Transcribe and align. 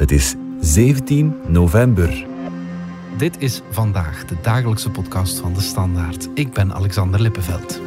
Het 0.00 0.10
is 0.10 0.34
17 0.60 1.34
november. 1.46 2.26
Dit 3.16 3.36
is 3.38 3.62
vandaag 3.70 4.24
de 4.24 4.34
dagelijkse 4.42 4.90
podcast 4.90 5.38
van 5.38 5.54
de 5.54 5.60
Standaard. 5.60 6.28
Ik 6.34 6.52
ben 6.52 6.74
Alexander 6.74 7.20
Lippenveld. 7.20 7.80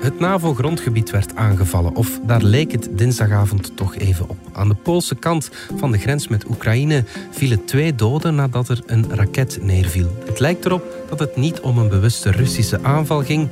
Het 0.00 0.20
NAVO-grondgebied 0.20 1.10
werd 1.10 1.36
aangevallen, 1.36 1.94
of 1.94 2.20
daar 2.26 2.42
leek 2.42 2.72
het 2.72 2.88
dinsdagavond 2.92 3.76
toch 3.76 3.96
even 3.96 4.28
op. 4.28 4.36
Aan 4.52 4.68
de 4.68 4.74
Poolse 4.74 5.14
kant 5.14 5.50
van 5.76 5.92
de 5.92 5.98
grens 5.98 6.28
met 6.28 6.48
Oekraïne 6.48 7.04
vielen 7.30 7.64
twee 7.64 7.94
doden 7.94 8.34
nadat 8.34 8.68
er 8.68 8.82
een 8.86 9.14
raket 9.14 9.58
neerviel. 9.62 10.16
Het 10.24 10.40
lijkt 10.40 10.64
erop 10.64 10.84
dat 11.08 11.18
het 11.18 11.36
niet 11.36 11.60
om 11.60 11.78
een 11.78 11.88
bewuste 11.88 12.30
Russische 12.30 12.82
aanval 12.82 13.22
ging, 13.22 13.48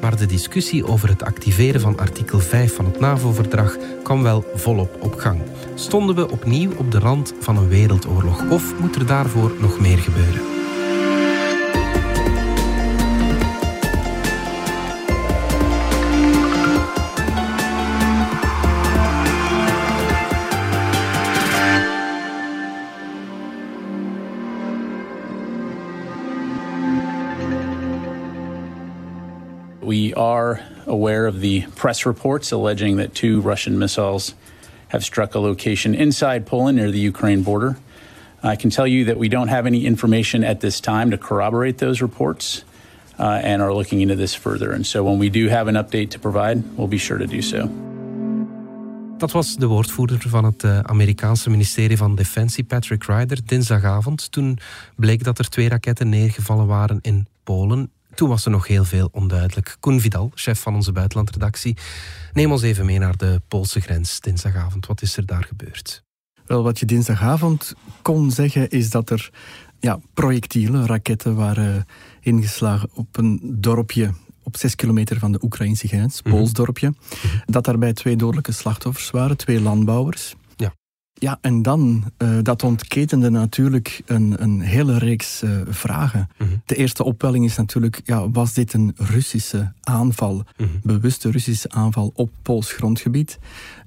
maar 0.00 0.16
de 0.16 0.26
discussie 0.26 0.86
over 0.86 1.08
het 1.08 1.22
activeren 1.22 1.80
van 1.80 1.98
artikel 1.98 2.40
5 2.40 2.74
van 2.74 2.84
het 2.84 3.00
NAVO-verdrag 3.00 3.76
kwam 4.02 4.22
wel 4.22 4.44
volop 4.54 4.96
op 5.00 5.14
gang. 5.14 5.40
Stonden 5.78 6.16
we 6.16 6.30
opnieuw 6.30 6.70
op 6.76 6.90
de 6.90 6.98
rand 6.98 7.34
van 7.40 7.56
een 7.56 7.68
wereldoorlog 7.68 8.50
of 8.50 8.78
moet 8.80 8.96
er 8.96 9.06
daarvoor 9.06 9.52
nog 9.60 9.80
meer 9.80 9.98
gebeuren? 9.98 10.54
We 29.80 30.14
are 30.14 30.60
aware 30.86 31.28
of 31.28 31.40
the 31.40 31.64
press 31.74 32.04
reports 32.04 32.52
alleging 32.52 32.98
that 32.98 33.14
two 33.14 33.40
Russian 33.40 33.78
missiles 33.78 34.34
have 34.88 35.04
struck 35.04 35.34
a 35.34 35.38
location 35.38 35.94
inside 35.94 36.44
Poland 36.44 36.76
near 36.76 36.90
the 36.90 37.08
Ukraine 37.08 37.42
border. 37.42 37.76
I 38.42 38.56
can 38.56 38.70
tell 38.70 38.86
you 38.86 39.04
that 39.06 39.16
we 39.16 39.28
don't 39.28 39.48
have 39.48 39.66
any 39.66 39.84
information 39.84 40.44
at 40.44 40.60
this 40.60 40.80
time 40.80 41.10
to 41.10 41.18
corroborate 41.18 41.78
those 41.78 42.00
reports 42.00 42.64
uh, 43.18 43.40
and 43.42 43.62
are 43.62 43.74
looking 43.74 44.00
into 44.00 44.14
this 44.14 44.34
further. 44.34 44.72
And 44.72 44.86
so 44.86 45.02
when 45.02 45.18
we 45.18 45.30
do 45.30 45.48
have 45.48 45.68
an 45.68 45.74
update 45.74 46.08
to 46.10 46.18
provide, 46.18 46.62
we'll 46.76 46.88
be 46.88 46.98
sure 46.98 47.18
to 47.18 47.26
do 47.26 47.42
so. 47.42 47.68
Dat 49.18 49.32
was 49.32 49.56
de 49.56 49.66
woordvoerder 49.66 50.22
van 50.28 50.44
het 50.44 50.62
uh, 50.64 50.78
Amerikaanse 50.78 51.50
ministerie 51.50 51.96
van 51.96 52.14
Defensie, 52.14 52.64
Patrick 52.64 53.04
Ryder, 53.04 53.38
dinsdagavond. 53.44 54.32
Toen 54.32 54.58
bleek 54.96 55.24
dat 55.24 55.38
er 55.38 55.48
twee 55.48 55.68
raketten 55.68 56.08
neergevallen 56.08 56.66
waren 56.66 56.98
in 57.02 57.26
Polen. 57.44 57.90
Toen 58.16 58.28
was 58.28 58.44
er 58.44 58.50
nog 58.50 58.66
heel 58.66 58.84
veel 58.84 59.08
onduidelijk. 59.12 59.76
Koen 59.80 60.00
Vidal, 60.00 60.30
chef 60.34 60.60
van 60.60 60.74
onze 60.74 60.92
buitenlandredactie, 60.92 61.76
neem 62.32 62.52
ons 62.52 62.62
even 62.62 62.86
mee 62.86 62.98
naar 62.98 63.16
de 63.16 63.40
Poolse 63.48 63.80
grens 63.80 64.20
dinsdagavond. 64.20 64.86
Wat 64.86 65.02
is 65.02 65.16
er 65.16 65.26
daar 65.26 65.44
gebeurd? 65.44 66.04
Wel, 66.46 66.62
wat 66.62 66.78
je 66.78 66.86
dinsdagavond 66.86 67.74
kon 68.02 68.30
zeggen 68.30 68.70
is 68.70 68.90
dat 68.90 69.10
er 69.10 69.30
ja, 69.80 69.98
projectielen, 70.14 70.86
raketten 70.86 71.34
waren 71.34 71.86
ingeslagen 72.20 72.88
op 72.94 73.16
een 73.16 73.40
dorpje 73.42 74.12
op 74.42 74.56
zes 74.56 74.74
kilometer 74.74 75.18
van 75.18 75.32
de 75.32 75.42
Oekraïnse 75.42 75.88
grens, 75.88 76.22
mm 76.22 76.32
Pools 76.32 76.52
dorpje. 76.52 76.88
Mhm. 76.88 77.36
Dat 77.44 77.64
daarbij 77.64 77.92
twee 77.92 78.16
dodelijke 78.16 78.52
slachtoffers 78.52 79.10
waren, 79.10 79.36
twee 79.36 79.60
landbouwers. 79.60 80.34
Ja, 81.18 81.38
en 81.40 81.62
dan, 81.62 82.04
uh, 82.18 82.38
dat 82.42 82.62
ontketende 82.62 83.30
natuurlijk 83.30 84.02
een, 84.06 84.34
een 84.38 84.60
hele 84.60 84.98
reeks 84.98 85.42
uh, 85.42 85.60
vragen. 85.68 86.28
Mm 86.38 86.46
-hmm. 86.46 86.62
De 86.64 86.76
eerste 86.76 87.04
opwelling 87.04 87.44
is 87.44 87.56
natuurlijk, 87.56 88.00
ja, 88.04 88.30
was 88.30 88.52
dit 88.52 88.72
een 88.72 88.92
Russische 88.96 89.72
aanval? 89.80 90.34
Mm 90.34 90.44
-hmm. 90.56 90.80
Bewuste 90.82 91.30
Russische 91.30 91.70
aanval 91.70 92.12
op 92.14 92.30
Pools 92.42 92.72
grondgebied? 92.72 93.38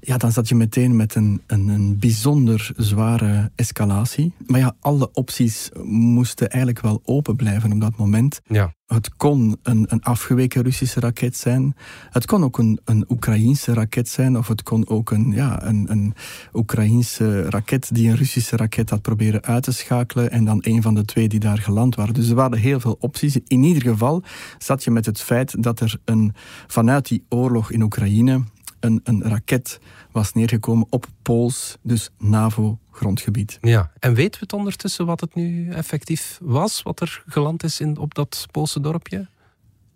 Ja, 0.01 0.17
dan 0.17 0.31
zat 0.31 0.47
je 0.47 0.55
meteen 0.55 0.95
met 0.95 1.15
een, 1.15 1.41
een, 1.47 1.67
een 1.67 1.99
bijzonder 1.99 2.71
zware 2.75 3.51
escalatie. 3.55 4.33
Maar 4.47 4.59
ja, 4.59 4.75
alle 4.79 5.09
opties 5.13 5.69
moesten 5.83 6.49
eigenlijk 6.49 6.83
wel 6.83 7.01
open 7.05 7.35
blijven 7.35 7.71
op 7.71 7.81
dat 7.81 7.97
moment. 7.97 8.41
Ja. 8.47 8.73
Het 8.89 9.15
kon 9.17 9.57
een, 9.63 9.85
een 9.89 10.03
afgeweken 10.03 10.61
Russische 10.61 10.99
raket 10.99 11.37
zijn. 11.37 11.75
Het 12.09 12.25
kon 12.25 12.43
ook 12.43 12.57
een, 12.57 12.79
een 12.85 13.05
Oekraïense 13.09 13.73
raket 13.73 14.09
zijn. 14.09 14.37
Of 14.37 14.47
het 14.47 14.63
kon 14.63 14.87
ook 14.87 15.11
een, 15.11 15.31
ja, 15.31 15.63
een, 15.65 15.85
een 15.91 16.13
Oekraïense 16.53 17.49
raket 17.49 17.89
die 17.93 18.09
een 18.09 18.15
Russische 18.15 18.55
raket 18.55 18.89
had 18.89 19.01
proberen 19.01 19.43
uit 19.43 19.63
te 19.63 19.71
schakelen. 19.71 20.31
En 20.31 20.45
dan 20.45 20.59
een 20.61 20.81
van 20.81 20.95
de 20.95 21.05
twee 21.05 21.27
die 21.27 21.39
daar 21.39 21.57
geland 21.57 21.95
waren. 21.95 22.13
Dus 22.13 22.29
er 22.29 22.35
waren 22.35 22.57
heel 22.57 22.79
veel 22.79 22.97
opties. 22.99 23.37
In 23.47 23.63
ieder 23.63 23.83
geval 23.83 24.23
zat 24.57 24.83
je 24.83 24.91
met 24.91 25.05
het 25.05 25.21
feit 25.21 25.63
dat 25.63 25.79
er 25.79 25.99
een, 26.05 26.33
vanuit 26.67 27.07
die 27.07 27.23
oorlog 27.29 27.71
in 27.71 27.81
Oekraïne 27.81 28.43
een, 28.79 28.99
een 29.03 29.23
raket 29.23 29.79
was 30.11 30.33
neergekomen 30.33 30.87
op 30.89 31.05
Pools, 31.21 31.77
dus 31.81 32.09
NAVO-grondgebied. 32.17 33.57
Ja, 33.61 33.91
en 33.99 34.13
weten 34.13 34.39
we 34.39 34.45
het 34.45 34.53
ondertussen 34.53 35.05
wat 35.05 35.21
het 35.21 35.35
nu 35.35 35.69
effectief 35.69 36.39
was, 36.41 36.83
wat 36.83 36.99
er 36.99 37.23
geland 37.25 37.63
is 37.63 37.79
in, 37.79 37.97
op 37.97 38.13
dat 38.13 38.45
Poolse 38.51 38.79
dorpje? 38.79 39.27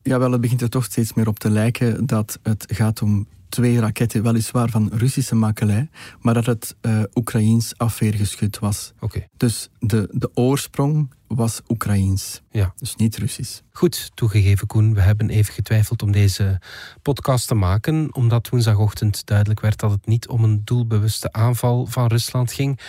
Jawel, 0.01 0.31
het 0.31 0.41
begint 0.41 0.61
er 0.61 0.69
toch 0.69 0.83
steeds 0.83 1.13
meer 1.13 1.27
op 1.27 1.39
te 1.39 1.49
lijken 1.49 2.05
dat 2.05 2.39
het 2.43 2.65
gaat 2.67 3.01
om 3.01 3.27
twee 3.49 3.79
raketten, 3.79 4.23
weliswaar 4.23 4.69
van 4.69 4.89
Russische 4.93 5.35
makelij, 5.35 5.89
maar 6.19 6.33
dat 6.33 6.45
het 6.45 6.75
uh, 6.81 7.03
Oekraïens 7.13 7.77
afweergeschut 7.77 8.59
was. 8.59 8.93
Okay. 8.99 9.27
Dus 9.37 9.69
de, 9.79 10.09
de 10.11 10.29
oorsprong 10.33 11.13
was 11.35 11.61
Oekraïens, 11.67 12.41
ja. 12.51 12.73
dus 12.77 12.95
niet 12.95 13.17
Russisch. 13.17 13.59
Goed, 13.71 14.11
toegegeven 14.13 14.67
Koen, 14.67 14.93
we 14.93 15.01
hebben 15.01 15.29
even 15.29 15.53
getwijfeld 15.53 16.01
om 16.01 16.11
deze 16.11 16.59
podcast 17.01 17.47
te 17.47 17.55
maken, 17.55 18.15
omdat 18.15 18.49
woensdagochtend 18.49 19.25
duidelijk 19.25 19.59
werd 19.59 19.79
dat 19.79 19.91
het 19.91 20.05
niet 20.05 20.27
om 20.27 20.43
een 20.43 20.61
doelbewuste 20.63 21.31
aanval 21.31 21.85
van 21.85 22.07
Rusland 22.07 22.51
ging. 22.51 22.79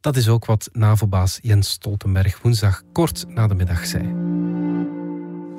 Dat 0.00 0.16
is 0.16 0.28
ook 0.28 0.44
wat 0.44 0.68
NAVO-baas 0.72 1.38
Jens 1.42 1.70
Stoltenberg 1.70 2.42
woensdag 2.42 2.82
kort 2.92 3.24
na 3.28 3.46
de 3.46 3.54
middag 3.54 3.86
zei. 3.86 4.14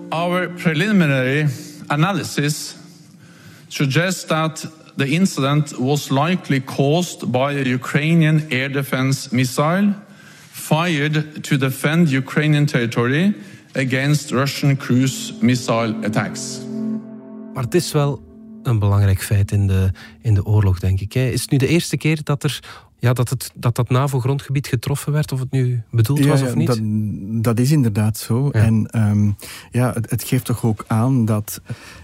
Our 0.10 0.50
preliminary 0.50 1.50
analysis 1.88 2.76
suggests 3.68 4.26
that 4.26 4.72
the 4.96 5.08
incident 5.08 5.78
was 5.78 6.10
likely 6.10 6.64
caused 6.64 7.32
by 7.32 7.64
a 7.66 7.70
Ukrainian 7.70 8.42
air 8.50 8.72
defense 8.72 9.36
missile 9.36 9.94
fired 10.68 11.44
to 11.44 11.58
defend 11.58 12.10
Ukrainian 12.10 12.66
territory 12.66 13.34
against 13.74 14.32
Russian 14.32 14.78
cruise 14.78 15.34
missile 15.40 15.96
attacks. 16.04 16.60
Maar 17.54 17.64
het 17.64 17.74
is 17.74 17.92
wel 17.92 18.22
een 18.64 18.80
belangrijk 18.80 19.22
feit 19.22 19.52
in 19.52 19.68
de, 19.68 19.92
in 20.22 20.34
de 20.34 20.46
oorlog, 20.46 20.80
denk 20.80 21.00
ik. 21.00 21.16
Is 21.16 21.42
het 21.42 21.52
nu 21.52 21.58
de 21.58 21.68
eerste 21.68 21.98
keer 21.98 22.24
dat 22.24 22.44
er 22.44 22.60
ja, 23.04 23.14
dat, 23.14 23.30
het, 23.30 23.52
dat 23.56 23.76
dat 23.76 23.90
NAVO-grondgebied 23.90 24.68
getroffen 24.68 25.12
werd, 25.12 25.32
of 25.32 25.40
het 25.40 25.52
nu 25.52 25.82
bedoeld 25.92 26.20
ja, 26.20 26.28
was 26.28 26.42
of 26.42 26.56
niet? 26.56 26.68
Dat, 26.68 26.80
dat 27.44 27.60
is 27.60 27.72
inderdaad 27.72 28.18
zo. 28.18 28.50
Ja. 28.52 28.52
En 28.52 28.90
um, 29.10 29.36
ja, 29.72 29.94
het, 29.94 30.10
het, 30.10 30.24
geeft 30.24 30.46
toch 30.46 30.66
ook 30.66 30.86
aan 30.88 31.26
dat 31.26 31.62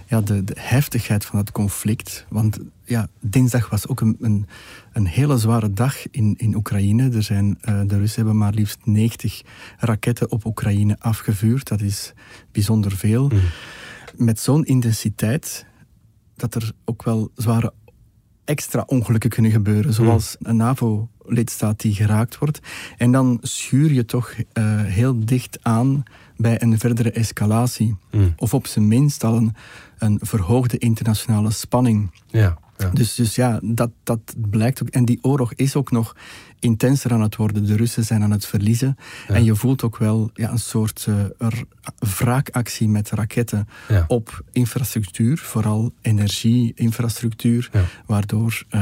ja, 0.08 0.22
de, 0.22 0.44
de 0.44 0.56
heftigheid 0.60 1.26
van 1.26 1.40
het 1.40 1.52
conflict. 1.52 2.26
Want 2.30 2.60
ja, 2.84 3.08
dinsdag 3.20 3.70
was 3.70 3.88
ook 3.88 4.02
een, 4.02 4.18
een, 4.20 4.48
een 4.94 5.06
hele 5.06 5.38
zware 5.38 5.74
dag 5.74 6.10
in, 6.12 6.36
in 6.38 6.56
Oekraïne. 6.56 7.10
Er 7.10 7.24
zijn, 7.24 7.58
uh, 7.70 7.82
de 7.86 7.98
Russen 7.98 8.22
hebben 8.22 8.38
maar 8.38 8.54
liefst 8.54 8.80
90 8.84 9.42
raketten 9.78 10.32
op 10.32 10.46
Oekraïne 10.46 10.96
afgevuurd. 11.00 11.68
Dat 11.68 11.82
is 11.82 12.14
bijzonder 12.52 12.92
veel. 12.92 13.28
Mm. 13.28 13.40
Met 14.16 14.40
zo'n 14.40 14.66
intensiteit 14.66 15.66
dat 16.36 16.56
er 16.56 16.72
ook 16.86 17.04
wel 17.04 17.32
zware 17.36 17.74
extra 18.50 18.84
ongelukken 18.88 19.30
kunnen 19.30 19.52
gebeuren, 19.52 19.94
zoals 19.94 20.36
een 20.40 20.56
NAVO-lidstaat 20.56 21.80
die 21.80 21.94
geraakt 21.94 22.38
wordt. 22.38 22.60
En 22.98 23.12
dan 23.12 23.38
schuur 23.42 23.92
je 23.92 24.06
toch 24.06 24.34
uh, 24.34 24.82
heel 24.84 25.26
dicht 25.26 25.60
aan 25.62 26.04
bij 26.38 26.62
een 26.62 26.80
verdere 26.80 27.12
escalatie. 27.12 27.96
Mm. 28.12 28.34
Of 28.38 28.54
op 28.54 28.68
zijn 28.68 28.88
minst 28.88 29.24
al 29.24 29.36
een, 29.36 29.56
een 29.98 30.20
verhoogde 30.22 30.78
internationale 30.78 31.52
spanning. 31.52 32.12
Ja, 32.28 32.58
ja. 32.80 32.90
Dus, 32.90 33.16
dus 33.16 33.36
ja, 33.36 33.60
dat, 33.64 33.92
dat 34.04 34.36
blijkt 34.50 34.82
ook. 34.82 34.90
En 34.90 35.06
die 35.06 35.20
oorlog 35.22 35.54
is 35.54 35.76
ook 35.76 35.92
nog 35.92 36.16
intenser 36.60 37.12
aan 37.14 37.22
het 37.22 37.36
worden. 37.36 37.66
De 37.66 37.76
Russen 37.76 38.04
zijn 38.06 38.24
aan 38.24 38.32
het 38.32 38.46
verliezen. 38.46 38.98
Ja. 39.28 39.34
En 39.34 39.44
je 39.44 39.56
voelt 39.56 39.84
ook 39.84 39.98
wel 39.98 40.30
ja, 40.34 40.52
een 40.52 40.60
soort 40.60 41.06
uh, 41.10 41.16
wraakactie 42.00 42.90
met 42.90 43.10
raketten 43.10 43.68
ja. 43.88 44.06
op 44.08 44.44
infrastructuur, 44.52 45.38
vooral 45.38 45.94
energieinfrastructuur, 46.02 47.70
waardoor 48.06 48.64
uh, 48.70 48.82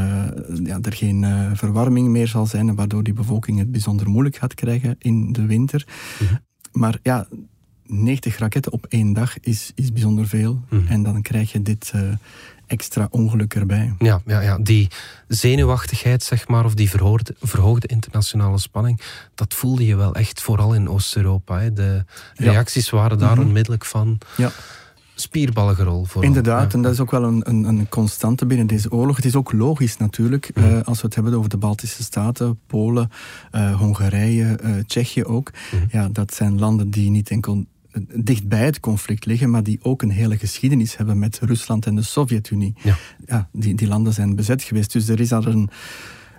ja, 0.64 0.80
er 0.82 0.94
geen 0.94 1.22
uh, 1.22 1.52
verwarming 1.54 2.08
meer 2.08 2.28
zal 2.28 2.46
zijn 2.46 2.68
en 2.68 2.76
waardoor 2.76 3.04
die 3.04 3.14
bevolking 3.14 3.60
het 3.60 3.72
bijzonder 3.72 4.10
moeilijk 4.10 4.36
gaat 4.36 4.54
krijgen 4.54 4.96
in 5.00 5.32
de 5.32 5.46
winter. 5.46 5.88
Mhm. 6.20 6.36
Maar 6.72 7.00
ja, 7.02 7.28
90 7.84 8.38
raketten 8.38 8.72
op 8.72 8.86
één 8.90 9.14
dag 9.14 9.40
is, 9.40 9.72
is 9.76 9.92
bijzonder 9.92 10.28
veel. 10.28 10.62
Mhm. 10.70 10.88
En 10.88 11.04
dan 11.04 11.22
krijg 11.22 11.52
je 11.52 11.62
dit 11.62 11.94
extra 12.68 13.08
ongeluk 13.12 13.54
erbij. 13.56 13.94
Ja, 14.00 14.22
ja, 14.26 14.42
ja, 14.42 14.58
die 14.58 14.88
zenuwachtigheid, 15.28 16.24
zeg 16.24 16.48
maar, 16.48 16.66
of 16.66 16.74
die 16.74 16.90
verhoogde, 16.90 17.36
verhoogde 17.42 17.88
internationale 17.88 18.58
spanning, 18.60 19.02
dat 19.36 19.54
voelde 19.54 19.86
je 19.86 19.96
wel 19.96 20.16
echt 20.16 20.42
vooral 20.42 20.74
in 20.74 20.90
Oost-Europa. 20.90 21.70
De 21.70 22.06
reacties 22.36 22.90
ja. 22.90 22.98
waren 22.98 23.18
daar 23.18 23.36
Mhm. 23.38 23.46
onmiddellijk 23.46 23.86
van. 23.86 24.18
Ja. 24.38 24.52
spierballengerol. 25.20 26.06
Voor 26.06 26.24
Inderdaad, 26.24 26.74
en 26.74 26.82
dat 26.82 26.94
is 26.94 27.00
ook 27.00 27.12
wel 27.12 27.24
een, 27.24 27.42
een, 27.50 27.64
een, 27.64 27.90
constante 27.90 28.46
binnen 28.46 28.68
deze 28.68 28.92
oorlog. 28.92 29.16
Het 29.16 29.26
is 29.26 29.36
ook 29.36 29.52
logisch 29.52 29.98
natuurlijk, 29.98 30.52
mhm. 30.54 30.66
eh, 30.66 30.82
als 30.84 30.98
we 31.02 31.06
het 31.06 31.16
hebben 31.16 31.34
over 31.34 31.50
de 31.50 31.58
Baltische 31.58 32.04
Staten, 32.04 32.60
Polen, 32.68 33.10
uh, 33.56 33.76
Hongarije, 33.80 34.60
uh, 34.64 34.76
Tsjechië 34.88 35.24
ook. 35.24 35.52
Mhm. 35.72 35.98
Ja, 35.98 36.10
dat 36.12 36.34
zijn 36.34 36.60
landen 36.60 36.90
die 36.90 37.10
niet 37.10 37.30
enkel 37.30 37.66
dicht 38.16 38.48
bij 38.48 38.66
het 38.66 38.80
conflict 38.80 39.26
liggen, 39.26 39.50
maar 39.50 39.64
die 39.64 39.80
ook 39.82 40.02
een 40.02 40.10
hele 40.10 40.38
geschiedenis 40.38 40.98
hebben 40.98 41.20
met 41.20 41.40
Rusland 41.40 41.86
en 41.86 41.96
de 41.96 42.02
Sovjet-Unie. 42.02 42.74
Ja. 42.84 42.98
ja. 43.26 43.50
die, 43.52 43.76
die 43.76 43.88
landen 43.88 44.14
zijn 44.14 44.36
bezet 44.36 44.64
geweest. 44.64 44.92
Dus 44.92 45.08
er 45.08 45.20
is 45.20 45.30
daar 45.30 45.46
een, 45.46 45.70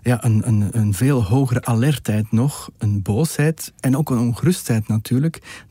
ja, 0.02 0.24
een, 0.24 0.48
een, 0.48 0.68
een 0.78 0.94
veel 0.94 1.24
hogere 1.24 1.64
alertheid 1.64 2.32
nog, 2.32 2.70
een 2.78 3.02
boosheid 3.02 3.72
en 3.80 3.96
ook 3.96 4.10
een 4.10 4.18
ongerustheid 4.18 4.88
natuurlijk. 4.88 5.66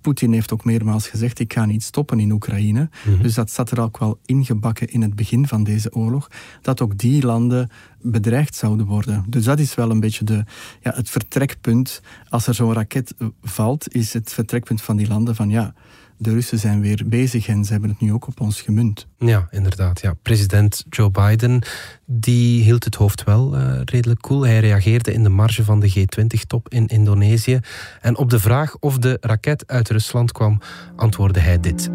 Poetin 0.00 0.32
heeft 0.32 0.52
ook 0.52 0.64
meermaals 0.64 1.08
gezegd, 1.08 1.38
ik 1.38 1.52
ga 1.52 1.64
niet 1.64 1.82
stoppen 1.82 2.20
in 2.20 2.30
Oekraïne. 2.30 2.88
Mhm. 3.04 3.22
Dus 3.22 3.34
dat 3.34 3.50
zat 3.50 3.70
er 3.70 3.80
ook 3.80 3.98
wel 3.98 4.18
ingebakken 4.24 4.88
in 4.88 5.02
het 5.02 5.14
begin 5.14 5.46
van 5.46 5.64
deze 5.64 5.94
oorlog, 5.94 6.30
dat 6.62 6.80
ook 6.80 6.98
die 6.98 7.26
landen 7.26 7.70
bedreigd 8.02 8.54
zouden 8.54 8.86
worden. 8.86 9.24
Dus 9.28 9.44
dat 9.44 9.58
is 9.58 9.74
wel 9.74 9.90
een 9.90 10.00
beetje 10.00 10.24
de, 10.24 10.44
ja, 10.80 10.92
het 10.94 11.10
vertrekpunt. 11.10 12.02
Als 12.28 12.46
er 12.46 12.54
zo'n 12.54 12.72
raket 12.72 13.14
valt, 13.42 13.94
is 13.94 14.12
het 14.12 14.32
vertrekpunt 14.32 14.82
van 14.82 14.96
die 14.96 15.08
landen 15.08 15.34
van 15.34 15.50
ja, 15.50 15.74
de 16.20 16.32
Russen 16.32 16.58
zijn 16.58 16.80
weer 16.80 17.02
bezig 17.06 17.48
en 17.48 17.64
ze 17.64 17.72
hebben 17.72 17.90
het 17.90 18.00
nu 18.00 18.12
ook 18.12 18.26
op 18.26 18.40
ons 18.40 18.60
gemunt. 18.60 19.06
Ja, 19.18 19.48
inderdaad. 19.50 20.00
Ja. 20.00 20.14
President 20.22 20.84
Joe 20.90 21.10
Biden 21.10 21.62
die 22.04 22.62
hield 22.62 22.84
het 22.84 22.94
hoofd 22.94 23.24
wel 23.24 23.56
uh, 23.56 23.80
redelijk 23.84 24.20
cool. 24.20 24.46
Hij 24.46 24.60
reageerde 24.60 25.12
in 25.12 25.22
de 25.22 25.28
marge 25.28 25.64
van 25.64 25.80
de 25.80 25.90
G20-top 25.90 26.68
in 26.68 26.86
Indonesië. 26.86 27.60
En 28.00 28.16
op 28.16 28.30
de 28.30 28.38
vraag 28.38 28.76
of 28.80 28.98
de 28.98 29.16
raket 29.20 29.64
uit 29.66 29.90
Rusland 29.90 30.32
kwam, 30.32 30.60
antwoordde 30.96 31.40
hij 31.40 31.60
dit. 31.60 31.90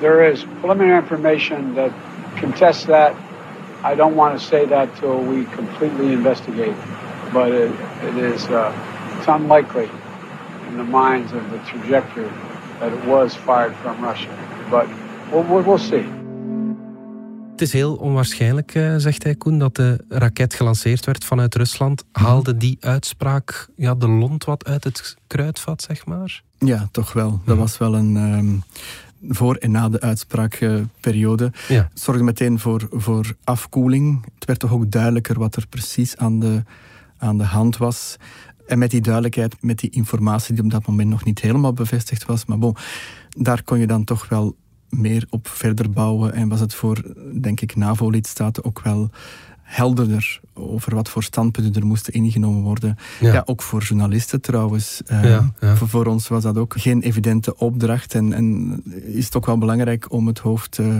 There 0.00 0.30
is 0.32 0.46
preliminary 0.60 1.00
information 1.00 1.74
that 1.74 1.90
contests 2.40 2.84
that. 2.84 3.12
I 3.92 3.96
don't 3.96 4.14
want 4.14 4.38
to 4.38 4.44
say 4.44 4.66
that 4.66 4.88
till 4.98 5.28
we 5.28 5.46
completely 5.54 6.12
investigate. 6.12 6.76
But 7.32 7.46
it, 7.46 7.70
it 8.08 8.34
is 8.34 8.48
uh, 8.48 8.72
it's 9.18 9.26
unlikely 9.26 9.88
in 10.68 10.76
the 10.76 10.98
minds 10.98 11.32
of 11.32 11.40
the 11.50 11.70
trajectory 11.70 12.30
that 12.78 12.92
it 12.92 13.04
was 13.04 13.34
fired 13.34 13.74
from 13.80 14.04
Russia. 14.04 14.30
But 14.70 14.86
we'll, 15.30 15.62
we'll 15.64 15.78
see. 15.78 16.04
Het 17.50 17.64
is 17.64 17.72
heel 17.72 17.94
onwaarschijnlijk, 17.94 18.74
eh, 18.74 18.94
zegt 18.96 19.22
hij 19.22 19.34
Koen, 19.34 19.58
dat 19.58 19.76
de 19.76 20.04
raket 20.08 20.54
gelanceerd 20.54 21.04
werd 21.04 21.24
vanuit 21.24 21.54
Rusland. 21.54 22.04
Haalde 22.12 22.56
die 22.56 22.76
uitspraak 22.80 23.68
ja, 23.76 23.94
de 23.94 24.08
lont 24.08 24.44
wat 24.44 24.64
uit 24.64 24.84
het 24.84 25.16
kruidvat, 25.26 25.82
zeg 25.82 26.06
maar? 26.06 26.42
Ja, 26.58 26.88
toch 26.90 27.12
wel. 27.12 27.40
Dat 27.44 27.56
was 27.56 27.78
wel 27.78 27.94
een... 27.94 28.16
Um, 28.16 28.62
voor 29.28 29.54
en 29.54 29.70
na 29.70 29.88
de 29.88 30.00
uitspraakperiode. 30.00 31.52
Ja. 31.68 31.88
zorgde 31.94 32.24
meteen 32.24 32.58
voor, 32.58 32.88
voor 32.90 33.34
afkoeling. 33.44 34.24
Het 34.34 34.44
werd 34.44 34.58
toch 34.58 34.72
ook 34.72 34.90
duidelijker 34.90 35.38
wat 35.38 35.56
er 35.56 35.66
precies 35.66 36.16
aan 36.16 36.38
de, 36.38 36.62
aan 37.18 37.38
de 37.38 37.44
hand 37.44 37.76
was. 37.76 38.16
En 38.66 38.78
met 38.78 38.90
die 38.90 39.00
duidelijkheid, 39.00 39.56
met 39.60 39.78
die 39.78 39.90
informatie 39.90 40.54
die 40.54 40.64
op 40.64 40.70
dat 40.70 40.86
moment 40.86 41.08
nog 41.08 41.24
niet 41.24 41.40
helemaal 41.40 41.72
bevestigd 41.72 42.24
was. 42.24 42.44
Maar 42.44 42.58
bon, 42.58 42.76
daar 43.28 43.62
kon 43.62 43.78
je 43.78 43.86
dan 43.86 44.04
toch 44.04 44.28
wel 44.28 44.56
meer 44.88 45.26
op 45.30 45.48
verder 45.48 45.90
bouwen. 45.90 46.32
En 46.32 46.48
was 46.48 46.60
het 46.60 46.74
voor, 46.74 47.02
denk 47.40 47.60
ik, 47.60 47.76
NAVO-lidstaten 47.76 48.64
ook 48.64 48.80
wel 48.82 49.10
helderder 49.62 50.40
over 50.54 50.94
wat 50.94 51.08
voor 51.08 51.22
standpunten 51.22 51.74
er 51.74 51.86
moesten 51.86 52.12
ingenomen 52.12 52.62
worden. 52.62 52.96
Ja, 53.20 53.42
ook 53.44 53.62
voor 53.62 53.82
journalisten 53.82 54.40
trouwens. 54.40 55.02
Uh, 55.12 55.46
voor, 55.60 55.88
voor, 55.88 56.06
ons 56.06 56.28
was 56.28 56.42
dat 56.42 56.58
ook 56.58 56.74
geen 56.76 57.02
evidente 57.02 57.56
opdracht. 57.56 58.14
En, 58.14 58.32
en 58.32 58.82
is 59.04 59.24
het 59.24 59.36
ook 59.36 59.46
wel 59.46 59.58
belangrijk 59.58 60.12
om 60.12 60.26
het 60.26 60.38
hoofd 60.38 60.78
uh, 60.78 60.96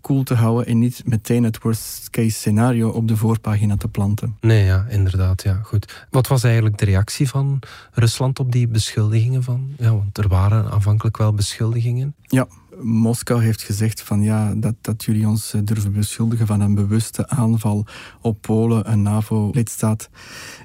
koel 0.00 0.22
te 0.22 0.34
houden 0.34 0.66
en 0.66 0.78
niet 0.78 1.02
meteen 1.04 1.44
het 1.44 1.62
worst 1.62 2.10
case 2.10 2.30
scenario 2.30 2.88
op 2.88 3.08
de 3.08 3.16
voorpagina 3.16 3.76
te 3.76 3.88
planten. 3.88 4.36
Nee, 4.40 4.64
ja, 4.64 4.86
inderdaad. 4.88 5.42
Ja, 5.42 5.60
goed. 5.62 6.06
Wat 6.10 6.26
was 6.26 6.44
eigenlijk 6.44 6.78
de 6.78 6.84
reactie 6.84 7.28
van 7.28 7.60
Rusland 7.92 8.38
op 8.38 8.52
die 8.52 8.68
beschuldigingen 8.68 9.42
van? 9.42 9.68
Ja, 9.78 9.90
want 9.90 10.18
er 10.18 10.28
waren 10.28 10.70
aanvankelijk 10.70 11.16
wel 11.16 11.32
beschuldigingen. 11.32 12.14
Ja, 12.22 12.46
Moskou 12.82 13.42
heeft 13.42 13.62
gezegd 13.62 14.02
van 14.02 14.22
ja, 14.22 14.54
dat, 14.54 14.74
dat 14.80 15.04
jullie 15.04 15.28
ons 15.28 15.54
eh, 15.54 15.60
durven 15.64 15.92
beschuldigen 15.92 16.46
van 16.46 16.60
een 16.60 16.74
bewuste 16.74 17.28
aanval 17.28 17.86
op 18.20 18.40
Polen, 18.40 18.92
een 18.92 19.02
NAVO-lidstaat, 19.02 20.10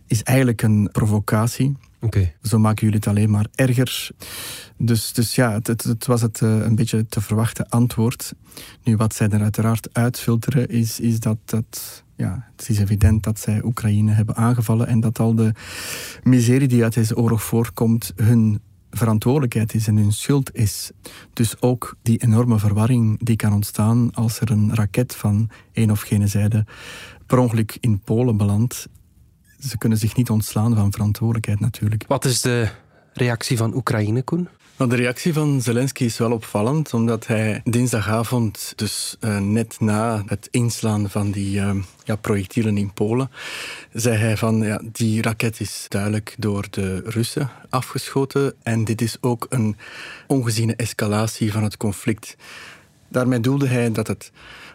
is 0.07 0.23
eigenlijk 0.23 0.61
een 0.61 0.89
provocatie. 0.91 1.75
Okay. 1.99 2.35
Zo 2.41 2.59
maken 2.59 2.81
jullie 2.85 2.99
het 2.99 3.07
alleen 3.07 3.29
maar 3.29 3.47
erger. 3.55 4.09
Dus, 4.77 5.13
dus 5.13 5.35
ja, 5.35 5.51
het, 5.51 5.67
het, 5.67 6.05
was 6.05 6.21
het 6.21 6.41
uh, 6.41 6.65
een 6.65 6.75
beetje 6.75 7.05
te 7.07 7.21
verwachten 7.21 7.69
antwoord. 7.69 8.33
Nu, 8.83 8.95
wat 8.95 9.15
zij 9.15 9.29
er 9.29 9.41
uiteraard 9.41 9.89
uitfilteren, 9.91 10.69
is, 10.69 10.99
is 10.99 11.19
dat, 11.19 11.37
dat 11.45 12.03
ja, 12.15 12.47
het 12.55 12.69
is 12.69 12.79
evident 12.79 13.23
dat 13.23 13.39
zij 13.39 13.63
Oekraïne 13.63 14.11
hebben 14.11 14.35
aangevallen 14.35 14.87
en 14.87 14.99
dat 14.99 15.19
al 15.19 15.35
de 15.35 15.51
miserie 16.23 16.67
die 16.67 16.83
uit 16.83 16.93
deze 16.93 17.17
oorlog 17.17 17.43
voorkomt, 17.43 18.13
hun 18.15 18.59
verantwoordelijkheid 18.93 19.73
is 19.73 19.87
en 19.87 19.97
hun 19.97 20.11
schuld 20.11 20.55
is. 20.55 20.91
Dus 21.33 21.61
ook 21.61 21.95
die 22.01 22.17
enorme 22.17 22.59
verwarring 22.59 23.19
die 23.19 23.35
kan 23.35 23.53
ontstaan 23.53 24.11
als 24.11 24.39
er 24.39 24.51
een 24.51 24.75
raket 24.75 25.15
van 25.15 25.49
een 25.73 25.91
of 25.91 26.01
gene 26.01 26.27
zijde 26.27 26.65
per 27.25 27.37
ongeluk 27.37 27.77
in 27.79 27.99
Polen 27.99 28.37
belandt. 28.37 28.87
Ze 29.59 29.77
kunnen 29.77 29.97
zich 29.97 30.15
niet 30.15 30.29
ontslaan 30.29 30.75
van 30.75 30.91
verantwoordelijkheid 30.91 31.59
natuurlijk. 31.59 32.05
Wat 32.07 32.25
is 32.25 32.41
de 32.41 32.69
reactie 33.13 33.57
van 33.57 33.75
Oekraïne, 33.75 34.21
Koen? 34.21 34.47
Nou, 34.77 34.89
de 34.89 34.95
reactie 34.95 35.33
van 35.33 35.61
Zelensky 35.61 36.03
is 36.03 36.17
wel 36.17 36.31
opvallend, 36.31 36.93
omdat 36.93 37.27
hij 37.27 37.61
dinsdagavond, 37.63 38.73
dus 38.75 39.17
uh, 39.19 39.39
net 39.39 39.75
na 39.79 40.23
het 40.25 40.47
inslaan 40.51 41.09
van 41.09 41.31
die 41.31 41.59
uh, 41.59 41.71
ja, 42.03 42.15
projectielen 42.15 42.77
in 42.77 42.93
Polen, 42.93 43.31
zei 43.91 44.17
hij 44.17 44.37
van 44.37 44.61
ja, 44.61 44.81
die 44.91 45.21
raket 45.21 45.59
is 45.59 45.85
duidelijk 45.87 46.35
door 46.37 46.65
de 46.69 47.01
Russen 47.05 47.49
afgeschoten 47.69 48.53
en 48.63 48.83
dit 48.83 49.01
is 49.01 49.17
ook 49.21 49.45
een 49.49 49.77
ongeziene 50.27 50.75
escalatie 50.75 51.51
van 51.51 51.63
het 51.63 51.77
conflict. 51.77 52.35
Daarmee 53.07 53.39
doelde 53.39 53.67
hij 53.67 53.91
dat 53.91 54.07
het 54.07 54.31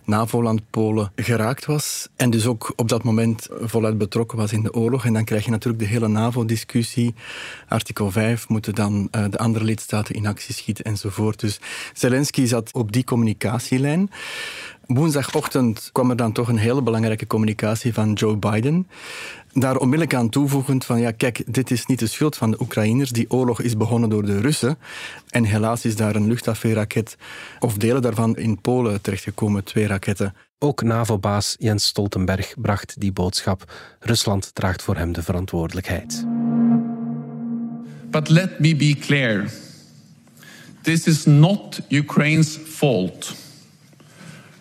NAVO-land 0.09 0.61
Polen 0.71 1.13
geraakt 1.17 1.67
was. 1.67 2.09
En 2.17 2.31
dus 2.31 2.47
ook 2.47 2.73
op 2.77 2.89
dat 2.89 3.03
moment 3.03 3.49
voluit 3.51 3.99
betrokken 3.99 4.39
was 4.39 4.53
in 4.53 4.63
de 4.63 4.75
oorlog. 4.75 5.05
En 5.05 5.13
dan 5.13 5.25
krijg 5.25 5.45
je 5.45 5.51
natuurlijk 5.51 5.83
de 5.83 5.89
hele 5.89 6.09
NAVO-discussie. 6.09 7.15
Artikel 7.69 8.11
5 8.11 8.49
moeten 8.49 8.75
dan 8.75 9.09
uh, 9.11 9.25
de 9.31 9.39
andere 9.39 9.65
lidstaten 9.65 10.15
in 10.15 10.27
actie 10.27 10.55
schieten 10.55 10.85
enzovoort. 10.85 11.41
Dus 11.41 11.61
Zelensky 11.93 12.47
zat 12.47 12.73
op 12.73 12.93
die 12.93 13.05
communicatielijn. 13.05 14.11
Woensdagochtend 14.87 15.91
kwam 15.93 16.11
er 16.11 16.17
dan 16.17 16.33
toch 16.33 16.49
een 16.49 16.57
hele 16.57 16.83
belangrijke 16.83 17.27
communicatie 17.27 17.95
van 17.95 18.13
Joe 18.13 18.37
Biden. 18.37 18.89
Daar 19.59 19.77
onmiddellijk 19.77 20.15
aan 20.15 20.29
toevoegend 20.29 20.85
van 20.85 21.01
ja, 21.01 21.11
kijk, 21.11 21.43
dit 21.47 21.71
is 21.71 21.87
niet 21.87 21.99
de 21.99 22.07
schuld 22.07 22.37
van 22.37 22.51
de 22.51 22.61
Oekraïners. 22.61 23.11
Die 23.11 23.31
oorlog 23.31 23.61
is 23.61 23.77
begonnen 23.77 24.11
door 24.11 24.25
de 24.25 24.41
Russen. 24.41 24.79
En 25.31 25.45
helaas 25.45 25.85
is 25.85 25.97
daar 25.97 26.15
een 26.15 26.27
luchtafweerraket 26.27 27.17
of 27.59 27.77
delen 27.77 28.03
daarvan 28.03 28.37
in 28.37 28.61
Polen 28.61 29.01
terechtgekomen, 29.01 29.65
twee 29.65 29.87
raketten. 29.87 30.35
Ook 30.59 30.83
NAVO-baas 30.83 31.57
Jens 31.59 31.87
Stoltenberg 31.87 32.55
bracht 32.61 33.01
die 33.01 33.13
boodschap. 33.13 33.73
Rusland 34.01 34.51
draagt 34.55 34.83
voor 34.83 34.97
hem 34.97 35.13
de 35.13 35.23
verantwoordelijkheid. 35.23 36.27
But 38.11 38.29
let 38.29 38.59
me 38.59 38.77
be 38.77 38.97
clear. 39.01 39.53
This 40.83 41.07
is 41.07 41.25
not 41.25 41.81
Ukraine's 41.89 42.59
fault. 42.67 43.35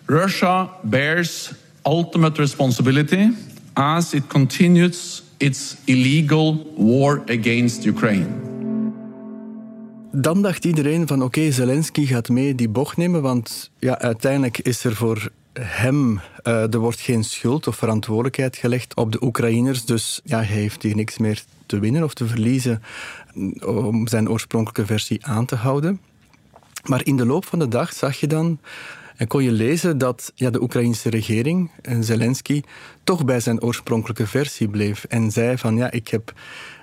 Russia 0.04 0.70
bears 0.82 1.52
ultimate 1.86 2.40
responsibility 2.40 3.30
as 3.78 4.12
it 4.12 4.26
continues 4.26 5.22
its 5.36 5.76
illegal 5.84 6.66
war 6.76 7.22
against 7.26 7.84
Ukraine. 7.84 8.26
Dan 10.12 10.42
dacht 10.42 10.64
iedereen 10.64 11.06
van 11.06 11.22
oké, 11.22 11.50
Zelensky 11.50 12.06
gaat 12.06 12.28
mee 12.28 12.54
die 12.54 12.68
bocht 12.68 12.96
nemen, 12.96 13.22
want 13.22 13.70
ja, 13.78 13.98
uiteindelijk 13.98 14.58
is 14.58 14.84
er 14.84 14.94
voor 14.94 15.30
hem, 15.60 16.20
uh, 16.44 16.72
er 16.72 16.78
wordt 16.78 17.00
geen 17.00 17.24
schuld 17.24 17.66
of 17.66 17.76
verantwoordelijkheid 17.76 18.56
gelegd 18.56 18.96
op 18.96 19.12
de 19.12 19.22
Oekraïners, 19.24 19.84
dus 19.84 20.20
ja, 20.24 20.36
hij 20.36 20.46
heeft 20.46 20.82
hier 20.82 20.96
niks 20.96 21.18
meer 21.18 21.44
te 21.66 21.78
winnen 21.78 22.02
of 22.02 22.14
te 22.14 22.26
verliezen 22.26 22.82
om 23.66 24.08
zijn 24.08 24.30
oorspronkelijke 24.30 24.86
versie 24.86 25.26
aan 25.26 25.46
te 25.46 25.56
houden. 25.56 26.00
Maar 26.84 27.04
in 27.04 27.16
de 27.16 27.26
loop 27.26 27.44
van 27.44 27.58
de 27.58 27.68
dag 27.68 27.92
zag 27.92 28.20
je 28.20 28.26
dan 28.26 28.58
en 29.18 29.26
kon 29.26 29.42
je 29.42 29.52
lezen 29.52 29.98
dat 29.98 30.32
ja, 30.34 30.50
de 30.50 30.62
Oekraïnse 30.62 31.10
regering 31.10 31.70
en 31.82 32.04
Zelensky 32.04 32.62
toch 33.04 33.24
bij 33.24 33.40
zijn 33.40 33.62
oorspronkelijke 33.62 34.26
versie 34.26 34.68
bleef. 34.68 35.04
En 35.04 35.30
zei 35.30 35.58
van 35.58 35.76
ja, 35.76 35.90
ik 35.90 36.08
heb 36.08 36.32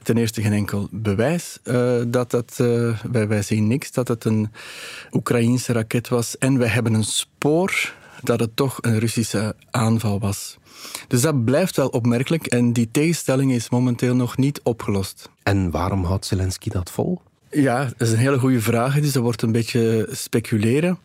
ten 0.04 0.18
eerste 0.18 0.42
geen 0.42 0.54
enkel 0.54 0.88
bewijs 0.92 1.60
uh, 1.64 2.02
dat 2.08 2.32
dat, 2.32 2.58
uh, 2.62 3.00
wij, 3.12 3.28
wij 3.28 3.42
zien 3.42 3.68
niks, 3.68 3.92
dat 3.92 4.08
het 4.08 4.26
een 4.26 4.52
Oekraïnse 5.12 5.74
raket 5.74 6.08
was. 6.08 6.38
En 6.38 6.58
wij 6.58 6.68
hebben 6.68 6.94
een 6.94 7.04
spoor 7.04 7.94
dat 8.24 8.40
het 8.40 8.56
toch 8.56 8.78
een 8.82 9.00
Russische 9.00 9.56
aanval 9.72 10.20
was. 10.20 10.58
Dus 11.08 11.22
dat 11.22 11.46
blijft 11.46 11.76
wel 11.76 11.88
opmerkelijk 11.88 12.46
en 12.46 12.74
die 12.74 12.92
tegenstelling 12.92 13.52
is 13.52 13.70
momenteel 13.70 14.16
nog 14.16 14.38
niet 14.38 14.62
opgelost. 14.64 15.30
En 15.44 15.72
waarom 15.72 16.04
houdt 16.04 16.26
Zelensky 16.26 16.70
dat 16.70 16.92
vol? 16.92 17.22
Ja, 17.50 17.84
dat 17.98 18.08
is 18.08 18.12
een 18.12 18.20
hele 18.20 18.40
goede 18.40 18.62
vraag. 18.62 19.00
Dus 19.00 19.12
dat 19.12 19.24
wordt 19.24 19.42
een 19.42 19.52
beetje 19.52 20.08
speculeren. 20.12 20.98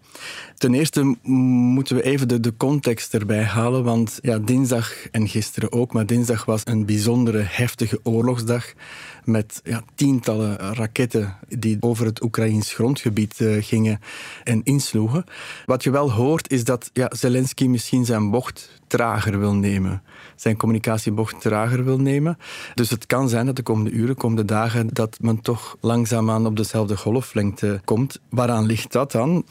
Ten 0.56 0.74
eerste 0.74 1.16
moeten 1.22 1.96
we 1.96 2.02
even 2.02 2.28
de, 2.28 2.40
de 2.40 2.56
context 2.56 3.14
erbij 3.14 3.42
halen, 3.42 3.84
want 3.84 4.18
ja, 4.22 4.38
dinsdag 4.38 5.08
en 5.10 5.28
gisteren 5.28 5.72
ook, 5.72 5.92
maar 5.92 6.06
dinsdag 6.06 6.44
was 6.44 6.62
een 6.64 6.86
bijzondere 6.86 7.42
heftige 7.46 8.00
oorlogsdag 8.02 8.72
met 9.24 9.60
ja, 9.64 9.82
tientallen 9.94 10.56
raketten 10.74 11.36
die 11.48 11.76
over 11.80 12.06
het 12.06 12.22
Oekraïns 12.22 12.74
grondgebied 12.74 13.40
uh, 13.40 13.62
gingen 13.62 14.00
en 14.44 14.62
insloegen. 14.62 15.24
Wat 15.66 15.82
je 15.82 15.90
wel 15.90 16.12
hoort 16.12 16.50
is 16.50 16.64
dat 16.64 16.90
ja, 16.92 17.10
Zelensky 17.16 17.66
misschien 17.66 18.04
zijn 18.04 18.30
bocht 18.30 18.80
trager 18.86 19.38
wil 19.38 19.54
nemen. 19.54 20.02
Zijn 20.36 20.56
communicatiebocht 20.56 21.40
trager 21.40 21.84
wil 21.84 21.98
nemen. 21.98 22.38
Dus 22.74 22.90
het 22.90 23.06
kan 23.06 23.28
zijn 23.28 23.46
dat 23.46 23.56
de 23.56 23.62
komende 23.62 23.90
uren, 23.90 24.16
komende 24.16 24.44
dagen, 24.44 24.88
dat 24.88 25.16
men 25.20 25.40
toch 25.40 25.76
langzaamaan 25.80 26.46
op 26.46 26.56
dezelfde 26.56 26.96
golflengte 26.96 27.80
komt. 27.84 28.20
Waaraan 28.28 28.66
ligt 28.66 28.92
dat 28.92 29.12
dan? 29.12 29.44